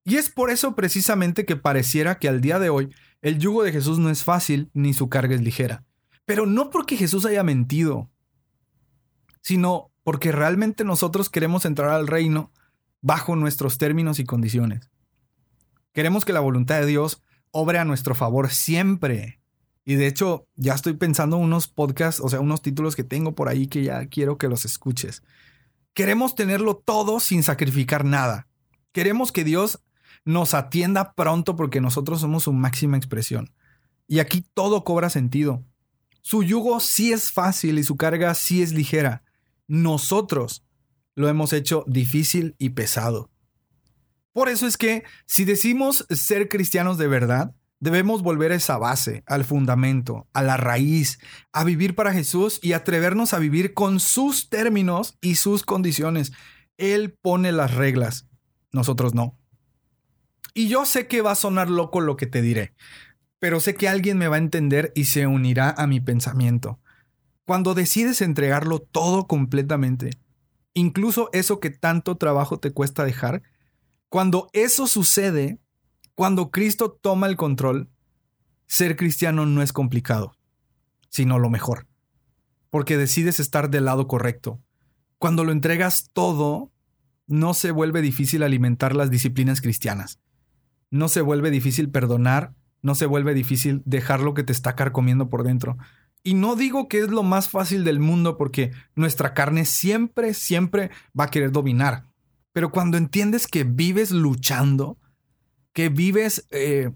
Y 0.05 0.17
es 0.17 0.29
por 0.29 0.51
eso 0.51 0.75
precisamente 0.75 1.47
que 1.47 1.57
pareciera 1.57 2.19
que 2.19 2.29
al 2.29 2.43
día 2.43 2.59
de 2.59 2.69
hoy 2.69 2.95
el 3.23 3.39
yugo 3.39 3.63
de 3.63 3.73
Jesús 3.73 3.99
no 3.99 4.11
es 4.11 4.23
fácil 4.23 4.71
ni 4.75 4.93
su 4.93 5.09
carga 5.09 5.35
es 5.35 5.41
ligera. 5.41 5.83
Pero 6.27 6.45
no 6.45 6.69
porque 6.69 6.97
Jesús 6.97 7.25
haya 7.25 7.43
mentido, 7.43 8.11
sino 9.41 9.91
porque 10.05 10.31
realmente 10.31 10.85
nosotros 10.85 11.31
queremos 11.31 11.65
entrar 11.65 11.91
al 11.91 12.07
reino 12.07 12.53
bajo 13.01 13.35
nuestros 13.35 13.79
términos 13.79 14.21
y 14.21 14.25
condiciones. 14.25 14.91
Queremos 15.93 16.25
que 16.25 16.33
la 16.33 16.41
voluntad 16.41 16.81
de 16.81 16.87
Dios 16.87 17.23
obre 17.51 17.79
a 17.79 17.85
nuestro 17.85 18.15
favor 18.15 18.51
siempre. 18.51 19.41
Y 19.85 19.97
de 19.97 20.07
hecho, 20.07 20.47
ya 20.57 20.75
estoy 20.75 20.95
pensando 20.95 21.37
unos 21.37 21.69
podcasts, 21.69 22.21
o 22.23 22.29
sea, 22.29 22.41
unos 22.41 22.63
títulos 22.63 22.97
que 22.97 23.05
tengo 23.05 23.35
por 23.35 23.49
ahí 23.49 23.67
que 23.67 23.83
ya 23.83 24.07
quiero 24.07 24.39
que 24.39 24.49
los 24.49 24.65
escuches. 24.65 25.23
Queremos 25.93 26.35
tenerlo 26.35 26.77
todo 26.77 27.21
sin 27.21 27.43
sacrificar 27.43 28.05
nada. 28.05 28.49
Queremos 28.93 29.33
que 29.33 29.45
Dios 29.45 29.81
nos 30.25 30.55
atienda 30.55 31.13
pronto 31.15 31.57
porque 31.57 31.81
nosotros 31.81 32.21
somos 32.21 32.45
su 32.45 32.53
máxima 32.53 32.97
expresión. 32.97 33.53
Y 34.07 34.19
aquí 34.19 34.45
todo 34.55 34.85
cobra 34.85 35.11
sentido. 35.11 35.65
Su 36.23 36.43
yugo 36.43 36.81
sí 36.81 37.13
es 37.13 37.31
fácil 37.31 37.79
y 37.79 37.85
su 37.85 37.97
carga 37.97 38.35
sí 38.35 38.63
es 38.63 38.73
ligera. 38.73 39.24
Nosotros 39.67 40.65
lo 41.15 41.29
hemos 41.29 41.53
hecho 41.53 41.85
difícil 41.87 42.55
y 42.59 42.71
pesado. 42.71 43.31
Por 44.33 44.49
eso 44.49 44.67
es 44.67 44.77
que 44.77 45.05
si 45.27 45.45
decimos 45.45 46.07
ser 46.11 46.49
cristianos 46.49 46.99
de 46.99 47.07
verdad, 47.07 47.55
debemos 47.79 48.23
volver 48.23 48.51
a 48.51 48.57
esa 48.57 48.79
base, 48.79 49.23
al 49.27 49.45
fundamento, 49.45 50.27
a 50.33 50.43
la 50.43 50.57
raíz, 50.57 51.19
a 51.53 51.65
vivir 51.65 51.95
para 51.95 52.13
Jesús 52.13 52.59
y 52.63 52.73
atrevernos 52.73 53.35
a 53.35 53.39
vivir 53.39 53.75
con 53.75 54.01
sus 54.01 54.49
términos 54.49 55.19
y 55.21 55.37
sus 55.37 55.63
condiciones. 55.63 56.33
Él 56.79 57.17
pone 57.21 57.53
las 57.53 57.75
reglas, 57.75 58.27
nosotros 58.73 59.15
no. 59.15 59.39
Y 60.55 60.69
yo 60.69 60.87
sé 60.87 61.07
que 61.07 61.21
va 61.21 61.33
a 61.33 61.37
sonar 61.37 61.69
loco 61.69 62.01
lo 62.01 62.17
que 62.17 62.27
te 62.27 62.43
diré, 62.43 62.75
pero 63.39 63.61
sé 63.61 63.75
que 63.75 63.89
alguien 63.89 64.19
me 64.19 64.29
va 64.29 64.37
a 64.37 64.39
entender 64.39 64.93
y 64.95 65.05
se 65.05 65.27
unirá 65.27 65.71
a 65.77 65.87
mi 65.87 66.01
pensamiento. 66.01 66.81
Cuando 67.45 67.75
decides 67.75 68.23
entregarlo 68.23 68.79
todo 68.81 69.27
completamente, 69.27 70.11
incluso 70.73 71.29
eso 71.33 71.61
que 71.61 71.71
tanto 71.71 72.17
trabajo 72.17 72.59
te 72.59 72.73
cuesta 72.73 73.05
dejar, 73.05 73.43
cuando 74.09 74.49
eso 74.53 74.87
sucede, 74.87 75.59
cuando 76.15 76.51
Cristo 76.51 76.93
toma 76.93 77.27
el 77.27 77.37
control, 77.37 77.91
ser 78.67 78.97
cristiano 78.97 79.47
no 79.47 79.63
es 79.63 79.73
complicado, 79.73 80.37
sino 81.09 81.39
lo 81.39 81.51
mejor, 81.51 81.87
porque 82.71 82.97
decides 82.97 83.41
estar 83.41 83.71
del 83.71 83.85
lado 83.85 84.09
correcto. 84.09 84.61
Cuando 85.19 85.45
lo 85.45 85.53
entregas 85.53 86.11
todo, 86.13 86.73
no 87.27 87.55
se 87.55 87.71
vuelve 87.71 88.03
difícil 88.03 88.43
alimentar 88.43 88.95
las 88.95 89.11
disciplinas 89.11 89.61
cristianas. 89.61 90.21
No 90.91 91.09
se 91.09 91.21
vuelve 91.21 91.51
difícil 91.51 91.91
perdonar, 91.91 92.55
no 92.83 92.95
se 92.95 93.07
vuelve 93.07 93.35
difícil 93.35 93.83
dejar 93.85 94.21
lo 94.21 94.35
que 94.35 94.45
te 94.45 94.53
está 94.53 94.77
carcomiendo 94.77 95.29
por 95.29 95.43
dentro. 95.43 95.77
Y 96.27 96.33
no 96.33 96.57
digo 96.57 96.89
que 96.89 97.01
es 97.01 97.09
lo 97.09 97.23
más 97.23 97.51
fácil 97.51 97.85
del 97.85 98.01
mundo 98.01 98.39
porque 98.39 98.73
nuestra 98.97 99.35
carne 99.35 99.67
siempre, 99.67 100.33
siempre 100.33 100.91
va 101.19 101.25
a 101.25 101.31
querer 101.31 101.53
dominar. 101.53 102.07
Pero 102.53 102.73
cuando 102.73 102.97
entiendes 102.97 103.47
que 103.47 103.65
vives 103.65 104.11
luchando, 104.11 104.97
que 105.75 105.91
vives 105.91 106.47
eh, 106.51 106.91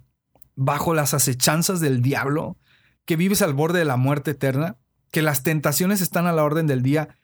bajo 0.56 0.94
las 0.94 1.12
acechanzas 1.12 1.80
del 1.80 2.00
diablo, 2.00 2.56
que 3.04 3.16
vives 3.16 3.42
al 3.42 3.52
borde 3.52 3.80
de 3.80 3.84
la 3.84 3.98
muerte 3.98 4.30
eterna, 4.30 4.78
que 5.10 5.20
las 5.20 5.42
tentaciones 5.42 6.00
están 6.00 6.26
a 6.26 6.32
la 6.32 6.44
orden 6.44 6.66
del 6.66 6.82
día, 6.82 7.16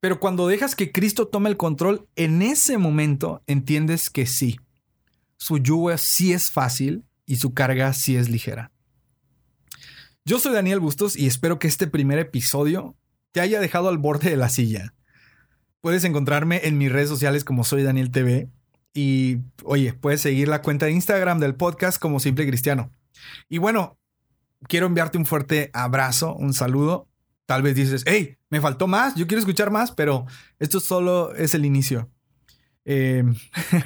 pero 0.00 0.20
cuando 0.20 0.48
dejas 0.48 0.74
que 0.74 0.90
Cristo 0.90 1.28
tome 1.28 1.50
el 1.50 1.56
control, 1.58 2.08
en 2.16 2.40
ese 2.40 2.78
momento 2.78 3.42
entiendes 3.46 4.08
que 4.10 4.26
sí, 4.26 4.58
su 5.36 5.58
yugo 5.58 5.96
sí 5.98 6.32
es 6.32 6.50
fácil 6.50 7.04
y 7.26 7.36
su 7.36 7.52
carga 7.52 7.92
sí 7.92 8.16
es 8.16 8.28
ligera. 8.28 8.72
Yo 10.24 10.38
soy 10.38 10.52
Daniel 10.52 10.78
Bustos 10.78 11.16
y 11.16 11.26
espero 11.26 11.58
que 11.58 11.66
este 11.66 11.88
primer 11.88 12.20
episodio 12.20 12.94
te 13.32 13.40
haya 13.40 13.58
dejado 13.58 13.88
al 13.88 13.98
borde 13.98 14.30
de 14.30 14.36
la 14.36 14.50
silla. 14.50 14.94
Puedes 15.80 16.04
encontrarme 16.04 16.60
en 16.62 16.78
mis 16.78 16.92
redes 16.92 17.08
sociales 17.08 17.42
como 17.42 17.64
soy 17.64 17.82
Daniel 17.82 18.12
TV. 18.12 18.48
Y 18.94 19.38
oye, 19.64 19.94
puedes 19.94 20.20
seguir 20.20 20.46
la 20.46 20.62
cuenta 20.62 20.86
de 20.86 20.92
Instagram 20.92 21.40
del 21.40 21.56
podcast 21.56 22.00
como 22.00 22.20
Simple 22.20 22.46
Cristiano. 22.46 22.92
Y 23.48 23.58
bueno, 23.58 23.98
quiero 24.68 24.86
enviarte 24.86 25.18
un 25.18 25.26
fuerte 25.26 25.70
abrazo, 25.72 26.36
un 26.36 26.54
saludo. 26.54 27.08
Tal 27.46 27.62
vez 27.62 27.74
dices, 27.74 28.04
hey, 28.06 28.36
me 28.48 28.60
faltó 28.60 28.86
más, 28.86 29.16
yo 29.16 29.26
quiero 29.26 29.40
escuchar 29.40 29.72
más, 29.72 29.90
pero 29.90 30.26
esto 30.60 30.78
solo 30.78 31.34
es 31.34 31.56
el 31.56 31.64
inicio. 31.64 32.08
Em, 32.84 33.36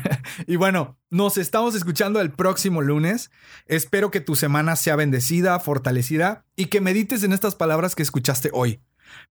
y 0.46 0.56
bueno, 0.56 0.98
nos 1.10 1.38
estamos 1.38 1.74
escuchando 1.74 2.20
el 2.20 2.30
próximo 2.30 2.82
lunes. 2.82 3.30
Espero 3.66 4.10
que 4.10 4.20
tu 4.20 4.36
semana 4.36 4.76
sea 4.76 4.96
bendecida, 4.96 5.58
fortalecida 5.60 6.44
y 6.56 6.66
que 6.66 6.80
medites 6.80 7.22
en 7.22 7.32
estas 7.32 7.54
palabras 7.54 7.94
que 7.94 8.02
escuchaste 8.02 8.50
hoy. 8.52 8.80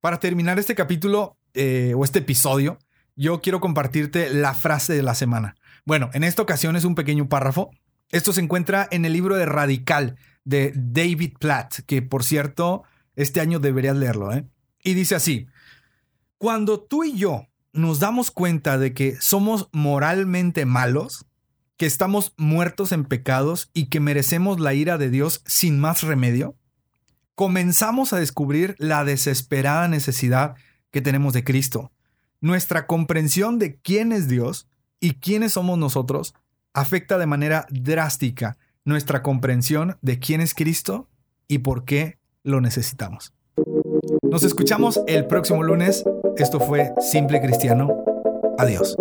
Para 0.01 0.19
terminar 0.19 0.59
este 0.59 0.75
capítulo 0.75 1.37
eh, 1.53 1.93
o 1.95 2.03
este 2.03 2.19
episodio, 2.19 2.79
yo 3.15 3.41
quiero 3.41 3.59
compartirte 3.59 4.29
la 4.29 4.53
frase 4.53 4.93
de 4.93 5.03
la 5.03 5.15
semana. 5.15 5.55
Bueno, 5.85 6.09
en 6.13 6.23
esta 6.23 6.41
ocasión 6.41 6.75
es 6.75 6.85
un 6.85 6.95
pequeño 6.95 7.29
párrafo. 7.29 7.71
Esto 8.11 8.33
se 8.33 8.41
encuentra 8.41 8.87
en 8.91 9.05
el 9.05 9.13
libro 9.13 9.35
de 9.35 9.45
Radical 9.45 10.17
de 10.43 10.73
David 10.75 11.33
Platt, 11.39 11.79
que 11.87 12.01
por 12.01 12.23
cierto, 12.23 12.83
este 13.15 13.41
año 13.41 13.59
deberías 13.59 13.95
leerlo. 13.95 14.31
¿eh? 14.33 14.45
Y 14.83 14.93
dice 14.93 15.15
así, 15.15 15.47
cuando 16.37 16.81
tú 16.81 17.03
y 17.03 17.17
yo 17.17 17.47
nos 17.75 17.99
damos 17.99 18.31
cuenta 18.31 18.77
de 18.77 18.93
que 18.93 19.17
somos 19.19 19.69
moralmente 19.71 20.65
malos, 20.65 21.25
que 21.77 21.85
estamos 21.85 22.33
muertos 22.37 22.91
en 22.91 23.03
pecados 23.03 23.69
y 23.73 23.87
que 23.87 23.99
merecemos 23.99 24.59
la 24.59 24.73
ira 24.73 24.97
de 24.97 25.09
Dios 25.09 25.41
sin 25.45 25.79
más 25.79 26.01
remedio, 26.01 26.55
comenzamos 27.35 28.13
a 28.13 28.17
descubrir 28.17 28.75
la 28.79 29.03
desesperada 29.03 29.87
necesidad 29.89 30.55
que 30.89 31.01
tenemos 31.01 31.33
de 31.33 31.43
Cristo. 31.43 31.91
Nuestra 32.39 32.87
comprensión 32.87 33.59
de 33.59 33.75
quién 33.75 34.13
es 34.13 34.29
Dios 34.29 34.67
y 35.01 35.15
quiénes 35.15 35.53
somos 35.53 35.77
nosotros 35.77 36.33
afecta 36.73 37.17
de 37.17 37.25
manera 37.25 37.67
drástica 37.69 38.57
nuestra 38.85 39.21
comprensión 39.21 39.97
de 40.01 40.19
quién 40.19 40.39
es 40.41 40.53
Cristo 40.53 41.09
y 41.47 41.59
por 41.59 41.83
qué 41.83 42.19
lo 42.43 42.61
necesitamos. 42.61 43.34
Nos 44.29 44.43
escuchamos 44.43 44.99
el 45.07 45.27
próximo 45.27 45.63
lunes. 45.63 46.03
Esto 46.37 46.59
fue 46.59 46.91
Simple 46.99 47.41
Cristiano. 47.41 47.89
Adiós. 48.57 48.95